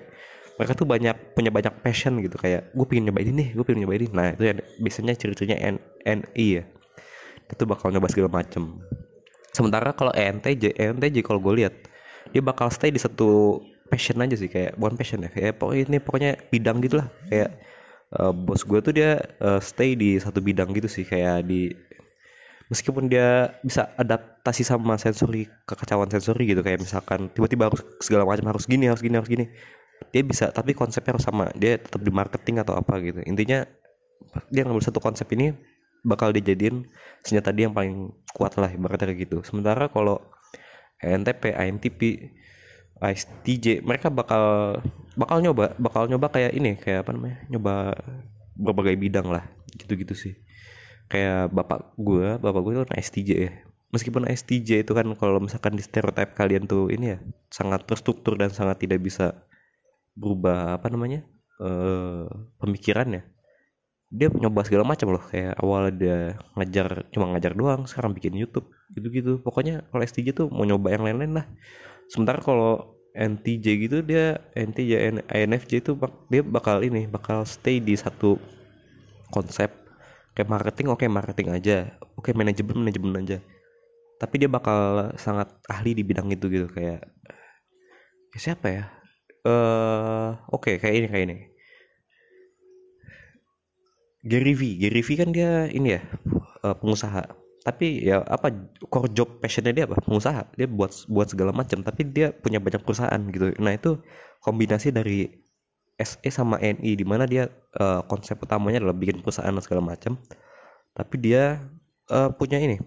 mereka 0.60 0.76
tuh 0.76 0.84
banyak 0.84 1.16
punya 1.40 1.56
banyak 1.56 1.72
passion 1.80 2.20
gitu. 2.20 2.36
Kayak 2.36 2.76
gue 2.76 2.84
pengen 2.84 3.08
nyoba 3.08 3.24
ini 3.24 3.32
nih 3.32 3.48
gue 3.56 3.64
pengen 3.64 3.88
nyoba 3.88 3.96
ini. 3.96 4.08
Nah 4.12 4.28
itu 4.36 4.44
ya 4.44 4.54
biasanya 4.84 5.16
ciri-cirinya 5.16 5.58
NI 6.04 6.48
ya. 6.60 6.64
Itu 7.48 7.64
bakal 7.64 7.96
nyoba 7.96 8.12
segala 8.12 8.28
macem. 8.28 8.84
Sementara 9.56 9.96
kalau 9.96 10.12
ENTJ 10.12 10.76
ENTJ 10.76 11.24
kalau 11.24 11.40
gue 11.40 11.64
lihat 11.64 11.74
dia 12.36 12.44
bakal 12.44 12.68
stay 12.68 12.92
di 12.92 13.00
satu 13.00 13.64
passion 13.88 14.20
aja 14.20 14.36
sih. 14.36 14.52
Kayak 14.52 14.76
bukan 14.76 15.00
passion 15.00 15.24
ya 15.24 15.32
kayak 15.32 15.56
pokoknya 15.64 15.84
ini 15.88 15.98
pokoknya 16.04 16.32
bidang 16.52 16.84
gitulah. 16.84 17.08
Kayak 17.32 17.56
uh, 18.20 18.36
bos 18.36 18.68
gue 18.68 18.80
tuh 18.84 18.92
dia 18.92 19.16
uh, 19.40 19.64
stay 19.64 19.96
di 19.96 20.20
satu 20.20 20.44
bidang 20.44 20.76
gitu 20.76 20.92
sih. 20.92 21.08
Kayak 21.08 21.48
di 21.48 21.72
meskipun 22.70 23.10
dia 23.10 23.58
bisa 23.66 23.90
adaptasi 23.98 24.62
sama 24.62 24.96
sensori 25.02 25.50
kekacauan 25.66 26.08
sensori 26.08 26.54
gitu 26.54 26.62
kayak 26.62 26.86
misalkan 26.86 27.28
tiba-tiba 27.34 27.68
harus 27.74 27.82
segala 28.00 28.24
macam 28.24 28.46
harus 28.54 28.70
gini 28.70 28.86
harus 28.88 29.02
gini 29.02 29.16
harus 29.18 29.30
gini. 29.30 29.46
Dia 30.14 30.24
bisa 30.24 30.54
tapi 30.54 30.78
konsepnya 30.78 31.18
harus 31.18 31.26
sama 31.26 31.52
dia 31.58 31.82
tetap 31.82 32.00
di 32.00 32.14
marketing 32.14 32.62
atau 32.64 32.78
apa 32.78 33.02
gitu. 33.02 33.20
Intinya 33.26 33.66
dia 34.54 34.62
ngambil 34.64 34.86
satu 34.86 35.02
konsep 35.02 35.26
ini 35.34 35.52
bakal 36.06 36.32
dijadiin 36.32 36.88
senjata 37.26 37.52
dia 37.52 37.68
yang 37.68 37.76
paling 37.76 38.14
kuat 38.32 38.56
lah 38.56 38.72
ibaratnya 38.72 39.12
kayak 39.12 39.28
gitu. 39.28 39.38
Sementara 39.44 39.92
kalau 39.92 40.22
NTP 41.02 41.52
INTP 41.52 42.02
ISTJ 43.00 43.82
mereka 43.88 44.12
bakal 44.12 44.76
bakal 45.16 45.40
nyoba 45.40 45.76
bakal 45.80 46.06
nyoba 46.12 46.28
kayak 46.28 46.52
ini 46.52 46.76
kayak 46.76 47.08
apa 47.08 47.12
namanya 47.16 47.38
nyoba 47.48 47.96
berbagai 48.60 49.00
bidang 49.00 49.32
lah 49.32 49.48
gitu-gitu 49.80 50.12
sih 50.12 50.36
kayak 51.10 51.50
bapak 51.52 51.98
gue 51.98 52.38
bapak 52.38 52.62
gue 52.64 52.72
itu 52.78 52.82
kan 52.86 52.94
STJ 52.96 53.30
ya. 53.36 53.52
Meskipun 53.90 54.30
STJ 54.30 54.86
itu 54.86 54.94
kan 54.94 55.10
kalau 55.18 55.42
misalkan 55.42 55.74
di 55.74 55.82
stereotip 55.82 56.38
kalian 56.38 56.70
tuh 56.70 56.94
ini 56.94 57.18
ya 57.18 57.20
sangat 57.50 57.90
terstruktur 57.90 58.38
dan 58.38 58.54
sangat 58.54 58.86
tidak 58.86 59.02
bisa 59.02 59.34
berubah 60.14 60.78
apa 60.78 60.88
namanya 60.94 61.26
eh 61.60 62.30
pemikirannya 62.62 63.26
dia 64.10 64.28
nyoba 64.30 64.66
segala 64.66 64.86
macam 64.86 65.14
loh 65.14 65.22
kayak 65.22 65.54
awal 65.62 65.94
dia 65.94 66.38
ngajar 66.58 67.06
cuma 67.14 67.30
ngajar 67.30 67.54
doang 67.54 67.86
sekarang 67.86 68.14
bikin 68.18 68.34
YouTube 68.38 68.70
gitu-gitu. 68.94 69.38
Pokoknya 69.42 69.86
kalau 69.94 70.02
STJ 70.02 70.34
tuh 70.34 70.48
mau 70.50 70.66
nyoba 70.66 70.90
yang 70.94 71.06
lain-lain 71.06 71.34
lah. 71.42 71.46
Sementara 72.10 72.42
kalau 72.42 72.98
NTJ 73.14 73.66
gitu 73.86 73.98
dia 74.02 74.42
NTJ 74.58 75.22
INFJ 75.30 75.72
itu 75.82 75.94
dia 76.30 76.42
bakal 76.42 76.82
ini 76.82 77.06
bakal 77.06 77.46
stay 77.46 77.78
di 77.78 77.94
satu 77.94 78.42
konsep 79.30 79.70
kayak 80.34 80.50
marketing 80.50 80.88
oke 80.92 81.02
okay, 81.02 81.10
marketing 81.10 81.48
aja. 81.54 81.78
Oke 82.16 82.32
okay, 82.32 82.34
manajemen 82.38 82.78
manajemen 82.86 83.14
aja. 83.22 83.38
Tapi 84.20 84.36
dia 84.36 84.50
bakal 84.52 85.12
sangat 85.16 85.48
ahli 85.72 85.96
di 85.96 86.04
bidang 86.04 86.28
itu 86.32 86.52
gitu 86.52 86.68
kayak 86.68 87.08
kayak 88.36 88.44
siapa 88.44 88.68
ya? 88.68 88.84
Eh 89.44 89.50
uh, 89.50 90.30
oke 90.52 90.68
okay, 90.68 90.76
kayak 90.78 90.96
ini 90.96 91.08
kayak 91.08 91.26
ini. 91.26 91.38
Gary 94.20 94.54
V 94.54 94.62
Gary 94.76 95.00
V 95.00 95.10
kan 95.16 95.30
dia 95.32 95.72
ini 95.72 95.96
ya 95.96 96.02
uh, 96.64 96.76
pengusaha. 96.76 97.24
Tapi 97.60 98.08
ya 98.08 98.24
apa 98.24 98.52
core 98.88 99.12
job 99.12 99.40
passionnya 99.40 99.72
dia 99.72 99.84
apa? 99.88 100.00
Pengusaha. 100.04 100.56
Dia 100.60 100.68
buat 100.68 100.92
buat 101.08 101.28
segala 101.32 101.52
macam 101.56 101.80
tapi 101.84 102.08
dia 102.08 102.36
punya 102.36 102.60
banyak 102.60 102.84
perusahaan 102.84 103.20
gitu. 103.32 103.56
Nah 103.64 103.76
itu 103.76 104.00
kombinasi 104.44 104.92
dari 104.92 105.49
SE 106.00 106.30
sama 106.32 106.56
NI 106.64 106.96
di 106.96 107.04
mana 107.04 107.28
dia 107.28 107.52
uh, 107.76 108.02
konsep 108.08 108.40
utamanya 108.40 108.80
adalah 108.80 108.96
bikin 108.96 109.20
perusahaan 109.20 109.52
dan 109.52 109.64
segala 109.64 109.84
macam. 109.84 110.16
Tapi 110.96 111.16
dia 111.20 111.60
uh, 112.08 112.32
punya 112.32 112.58
ini 112.60 112.80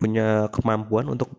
punya 0.00 0.50
kemampuan 0.50 1.06
untuk 1.08 1.30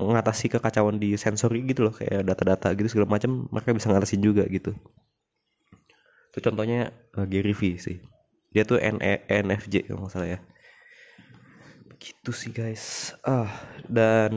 mengatasi 0.00 0.50
kekacauan 0.50 0.98
di 0.98 1.14
sensori 1.14 1.62
gitu 1.70 1.86
loh 1.86 1.94
kayak 1.94 2.26
data-data 2.26 2.74
gitu 2.74 2.90
segala 2.90 3.14
macam 3.14 3.46
mereka 3.50 3.70
bisa 3.74 3.90
ngatasin 3.90 4.22
juga 4.22 4.42
gitu. 4.50 4.74
Itu 6.34 6.38
contohnya 6.42 6.90
uh, 7.14 7.26
Gary 7.26 7.54
V 7.54 7.78
sih. 7.78 8.02
Dia 8.50 8.66
tuh 8.66 8.78
NE, 8.78 9.26
NFJ 9.26 9.90
kalau 9.90 10.06
nggak 10.06 10.14
salah 10.14 10.30
ya. 10.34 10.38
Gitu 11.98 12.30
sih 12.34 12.50
guys. 12.50 13.14
Ah 13.22 13.50
dan 13.86 14.32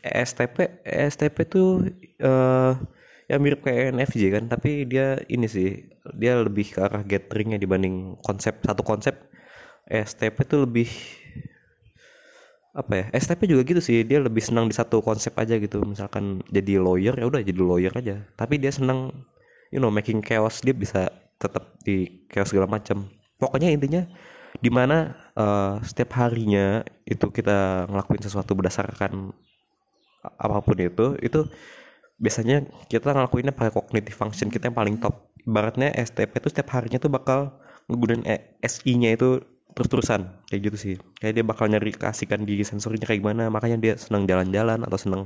ESTP 0.00 0.84
ESTP 0.84 1.36
tuh 1.48 1.84
uh, 2.24 2.72
ya 3.30 3.36
mirip 3.40 3.64
kayak 3.64 3.96
NFJ 3.96 4.22
kan 4.34 4.44
tapi 4.52 4.84
dia 4.84 5.20
ini 5.32 5.48
sih 5.48 5.88
dia 6.16 6.36
lebih 6.40 6.76
ke 6.76 6.80
arah 6.84 7.02
gatheringnya 7.02 7.56
dibanding 7.60 8.18
konsep 8.24 8.60
satu 8.64 8.82
konsep. 8.84 9.16
ESTP 9.84 10.48
tuh 10.48 10.64
lebih 10.64 10.88
apa 12.72 12.92
ya 12.96 13.04
STP 13.20 13.52
juga 13.52 13.68
gitu 13.68 13.84
sih 13.84 14.00
dia 14.00 14.16
lebih 14.16 14.40
senang 14.40 14.64
di 14.64 14.72
satu 14.72 15.04
konsep 15.04 15.36
aja 15.36 15.60
gitu. 15.60 15.84
Misalkan 15.84 16.40
jadi 16.48 16.80
lawyer 16.80 17.12
ya 17.20 17.28
udah 17.28 17.44
jadi 17.44 17.60
lawyer 17.60 17.92
aja. 17.92 18.24
Tapi 18.32 18.56
dia 18.56 18.72
senang 18.72 19.12
you 19.74 19.82
know 19.82 19.92
making 19.92 20.24
chaos 20.24 20.64
dia 20.64 20.72
bisa 20.72 21.12
tetap 21.36 21.76
di 21.82 22.24
chaos 22.30 22.48
segala 22.48 22.70
macam 22.70 23.10
pokoknya 23.42 23.74
intinya 23.74 24.06
di 24.62 24.70
mana 24.70 25.12
uh, 25.34 25.82
setiap 25.82 26.14
harinya 26.22 26.86
itu 27.04 27.26
kita 27.34 27.90
ngelakuin 27.90 28.22
sesuatu 28.22 28.54
berdasarkan 28.54 29.34
apa 30.24 30.62
pun 30.62 30.78
itu 30.78 31.18
itu 31.20 31.44
biasanya 32.18 32.66
kita 32.86 33.12
ngelakuinnya 33.14 33.54
pakai 33.54 33.72
cognitive 33.74 34.16
function 34.16 34.48
kita 34.50 34.70
yang 34.70 34.76
paling 34.76 34.96
top. 35.02 35.30
Ibaratnya 35.44 35.92
STP 35.92 36.40
itu 36.40 36.48
setiap 36.48 36.72
harinya 36.72 36.96
tuh 36.96 37.12
bakal 37.12 37.60
nggunain 37.90 38.24
e, 38.24 38.56
SI-nya 38.64 39.12
itu 39.12 39.44
terus-terusan 39.76 40.46
kayak 40.48 40.60
gitu 40.72 40.76
sih. 40.78 40.94
Kayak 41.20 41.32
dia 41.40 41.44
bakal 41.44 41.66
nyari 41.68 41.92
keasikan 41.92 42.48
di 42.48 42.62
sensornya 42.64 43.04
kayak 43.04 43.20
gimana 43.20 43.52
makanya 43.52 43.78
dia 43.80 43.92
senang 44.00 44.24
jalan-jalan 44.24 44.80
atau 44.86 44.98
senang 44.98 45.22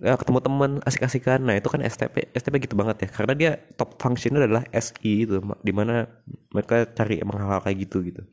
ya 0.00 0.16
ketemu 0.16 0.38
teman 0.40 0.70
asik-asikan. 0.88 1.44
Nah 1.44 1.60
itu 1.60 1.68
kan 1.68 1.84
STP 1.84 2.32
STP 2.32 2.54
gitu 2.64 2.74
banget 2.78 3.06
ya. 3.06 3.08
Karena 3.12 3.32
dia 3.36 3.50
top 3.76 4.00
functionnya 4.00 4.42
adalah 4.46 4.64
SI 4.72 5.28
itu 5.28 5.44
di 5.60 5.72
mana 5.76 6.08
mereka 6.54 6.88
cari 6.96 7.20
emang 7.20 7.36
hal-hal 7.42 7.60
kayak 7.66 7.78
gitu 7.84 8.00
gitu 8.06 8.24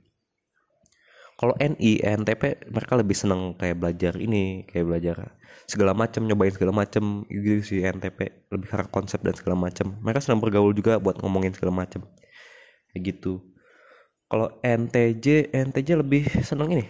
kalau 1.39 1.55
NI 1.55 2.03
NTP 2.03 2.67
mereka 2.67 2.99
lebih 2.99 3.15
seneng 3.15 3.55
kayak 3.55 3.79
belajar 3.79 4.19
ini 4.19 4.67
kayak 4.67 4.85
belajar 4.91 5.15
segala 5.71 5.95
macam 5.95 6.27
nyobain 6.27 6.51
segala 6.51 6.75
macam 6.75 7.23
gitu 7.31 7.63
sih 7.63 7.79
NTP 7.79 8.51
lebih 8.51 8.67
karena 8.67 8.91
konsep 8.91 9.23
dan 9.23 9.31
segala 9.39 9.55
macam 9.55 9.95
mereka 10.03 10.19
senang 10.19 10.43
bergaul 10.43 10.75
juga 10.75 10.99
buat 10.99 11.15
ngomongin 11.23 11.55
segala 11.55 11.87
macam 11.87 12.03
kayak 12.91 13.01
gitu. 13.15 13.39
Kalau 14.27 14.51
NTJ 14.61 15.55
NTJ 15.55 15.89
lebih 16.03 16.27
seneng 16.43 16.75
ini 16.75 16.85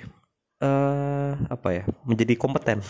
eh 0.60 0.66
uh, 0.66 1.40
apa 1.48 1.70
ya 1.72 1.84
menjadi 2.04 2.36
kompeten 2.36 2.84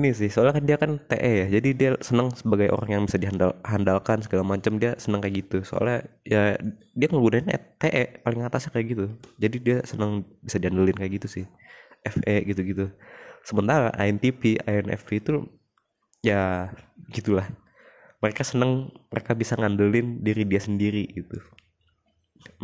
ini 0.00 0.16
sih 0.16 0.32
soalnya 0.32 0.56
kan 0.56 0.64
dia 0.64 0.76
kan 0.80 0.96
TE 0.96 1.32
ya 1.44 1.46
jadi 1.60 1.68
dia 1.76 1.90
senang 2.00 2.32
sebagai 2.32 2.72
orang 2.72 2.88
yang 2.96 3.02
bisa 3.04 3.20
dihandalkan 3.20 4.24
segala 4.24 4.42
macam 4.48 4.80
dia 4.80 4.96
senang 4.96 5.20
kayak 5.20 5.44
gitu. 5.44 5.60
Soalnya 5.62 6.08
ya 6.24 6.56
dia 6.96 7.06
nggunain 7.12 7.44
TE 7.76 8.24
paling 8.24 8.40
atasnya 8.48 8.72
kayak 8.72 8.86
gitu. 8.96 9.06
Jadi 9.36 9.56
dia 9.60 9.76
senang 9.84 10.24
bisa 10.40 10.56
diandelin 10.56 10.96
kayak 10.96 11.12
gitu 11.20 11.28
sih 11.28 11.44
FE 12.08 12.36
gitu-gitu. 12.48 12.88
Sementara 13.44 13.92
INTP 14.00 14.64
INFP 14.64 15.20
itu 15.20 15.44
ya 16.24 16.72
gitulah. 17.12 17.44
Mereka 18.24 18.40
seneng 18.40 18.88
mereka 19.12 19.36
bisa 19.36 19.54
ngandelin 19.60 20.24
diri 20.24 20.48
dia 20.48 20.60
sendiri 20.64 21.04
gitu. 21.12 21.36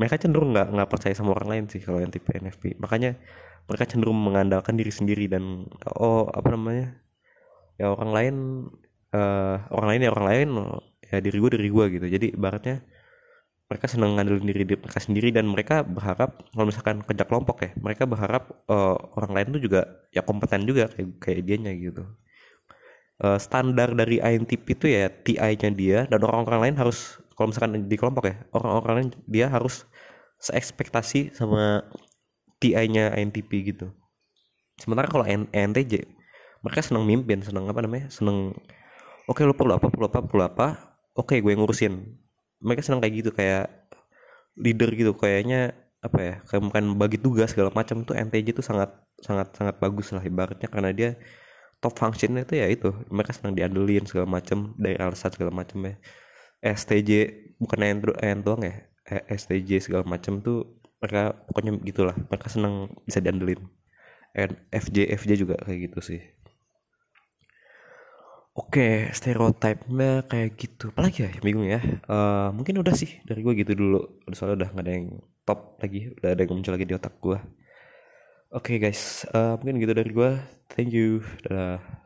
Mereka 0.00 0.16
cenderung 0.16 0.56
nggak 0.56 0.72
nggak 0.72 0.88
percaya 0.88 1.12
sama 1.12 1.36
orang 1.36 1.48
lain 1.52 1.64
sih 1.68 1.84
kalau 1.84 2.00
INTP 2.00 2.40
INFP 2.40 2.80
makanya 2.80 3.20
mereka 3.68 3.84
cenderung 3.84 4.16
mengandalkan 4.16 4.78
diri 4.78 4.94
sendiri 4.94 5.28
dan 5.28 5.66
oh 5.98 6.30
apa 6.32 6.48
namanya 6.54 7.05
ya 7.76 7.92
orang 7.92 8.10
lain 8.12 8.34
uh, 9.12 9.56
orang 9.72 9.88
lain 9.94 10.00
ya 10.04 10.10
orang 10.12 10.26
lain 10.26 10.48
ya 11.06 11.18
diri 11.22 11.38
gue 11.38 11.50
diri 11.56 11.68
gue 11.70 11.84
gitu. 12.00 12.06
Jadi 12.08 12.26
ibaratnya 12.34 12.82
mereka 13.66 13.86
senang 13.90 14.14
ngandelin 14.14 14.46
diri 14.46 14.62
mereka 14.78 15.00
sendiri 15.02 15.28
dan 15.34 15.50
mereka 15.50 15.82
berharap 15.82 16.38
kalau 16.54 16.66
misalkan 16.70 17.02
kerja 17.02 17.26
kelompok 17.26 17.66
ya 17.66 17.70
mereka 17.82 18.06
berharap 18.06 18.46
uh, 18.70 18.94
orang 19.18 19.32
lain 19.34 19.48
tuh 19.58 19.62
juga 19.62 19.80
ya 20.14 20.22
kompeten 20.22 20.62
juga 20.66 20.86
kayak 20.90 21.18
kayak 21.18 21.38
dianya 21.42 21.72
gitu. 21.74 22.06
Uh, 23.16 23.40
standar 23.40 23.96
dari 23.96 24.20
INTP 24.20 24.76
itu 24.76 24.86
ya 24.92 25.08
TI-nya 25.08 25.70
dia 25.72 25.98
dan 26.06 26.20
orang-orang 26.20 26.70
lain 26.70 26.76
harus 26.76 27.16
kalau 27.32 27.48
misalkan 27.50 27.88
di 27.88 27.96
kelompok 27.96 28.28
ya 28.28 28.36
orang-orang 28.52 28.94
lain 28.96 29.08
dia 29.26 29.46
harus 29.48 29.88
seekspektasi 30.38 31.32
sama 31.32 31.82
TI-nya 32.60 33.16
INTP 33.18 33.72
gitu. 33.72 33.90
Sementara 34.76 35.08
kalau 35.08 35.24
NTJ 35.50 36.15
mereka 36.66 36.82
senang 36.82 37.06
mimpin 37.06 37.38
senang 37.46 37.70
apa 37.70 37.78
namanya? 37.86 38.10
Senang 38.10 38.50
oke 39.30 39.38
okay, 39.38 39.46
lo 39.46 39.54
perlu 39.54 39.78
apa 39.78 39.86
perlu 39.86 40.10
apa 40.10 40.18
perlu 40.26 40.42
apa 40.42 40.66
oke 41.14 41.30
okay, 41.30 41.38
gue 41.38 41.54
ngurusin. 41.54 41.94
Mereka 42.58 42.82
senang 42.82 42.98
kayak 42.98 43.14
gitu 43.22 43.30
kayak 43.30 43.70
leader 44.58 44.90
gitu 44.90 45.14
kayaknya 45.14 45.78
apa 46.02 46.18
ya 46.18 46.34
kayak 46.50 46.62
bukan 46.66 46.84
bagi 46.98 47.18
tugas 47.22 47.54
segala 47.54 47.70
macam 47.70 48.02
tuh 48.02 48.18
NTJ 48.18 48.58
tuh 48.58 48.66
sangat 48.66 48.90
sangat 49.22 49.54
sangat 49.54 49.78
bagus 49.78 50.10
lah 50.10 50.22
ibaratnya 50.26 50.66
karena 50.66 50.90
dia 50.90 51.10
top 51.78 51.94
functionnya 51.94 52.42
itu 52.42 52.58
ya 52.58 52.66
itu 52.66 52.90
mereka 53.14 53.30
senang 53.36 53.54
diandelin 53.54 54.02
segala 54.08 54.26
macam 54.26 54.74
dari 54.74 54.98
alasan 54.98 55.30
segala 55.30 55.54
macam 55.54 55.78
ya. 55.86 55.94
STJ 56.66 57.10
bukan 57.62 57.78
yang 57.78 58.02
yang 58.18 58.42
doang 58.42 58.66
ya 58.66 58.74
eh, 59.06 59.22
STJ 59.30 59.86
segala 59.86 60.02
macam 60.02 60.42
tuh 60.42 60.82
mereka 60.98 61.38
pokoknya 61.46 61.78
gitulah 61.86 62.16
mereka 62.26 62.50
senang 62.50 62.90
bisa 63.06 63.22
diandelin. 63.22 63.62
FJ 64.68 65.16
FJ 65.16 65.30
juga 65.40 65.56
kayak 65.64 65.88
gitu 65.88 66.00
sih 66.04 66.35
Oke, 68.56 69.12
stereotipnya 69.12 70.24
kayak 70.24 70.56
gitu. 70.56 70.88
Apalagi 70.88 71.28
ya, 71.28 71.30
bingung 71.44 71.68
ya. 71.68 71.76
Uh, 72.08 72.48
mungkin 72.56 72.80
udah 72.80 72.96
sih 72.96 73.20
dari 73.28 73.44
gue 73.44 73.52
gitu 73.52 73.76
dulu. 73.76 74.24
Soalnya 74.32 74.64
udah 74.64 74.68
gak 74.72 74.84
ada 74.88 74.92
yang 74.96 75.06
top 75.44 75.76
lagi, 75.76 76.08
udah 76.16 76.28
ada 76.32 76.40
yang 76.40 76.50
muncul 76.56 76.72
lagi 76.72 76.88
di 76.88 76.96
otak 76.96 77.14
gue. 77.20 77.36
Oke 78.56 78.72
okay, 78.72 78.76
guys, 78.80 79.28
uh, 79.36 79.60
mungkin 79.60 79.76
gitu 79.76 79.92
dari 79.92 80.08
gue. 80.08 80.30
Thank 80.72 80.96
you. 80.96 81.20
Dadah. 81.44 82.00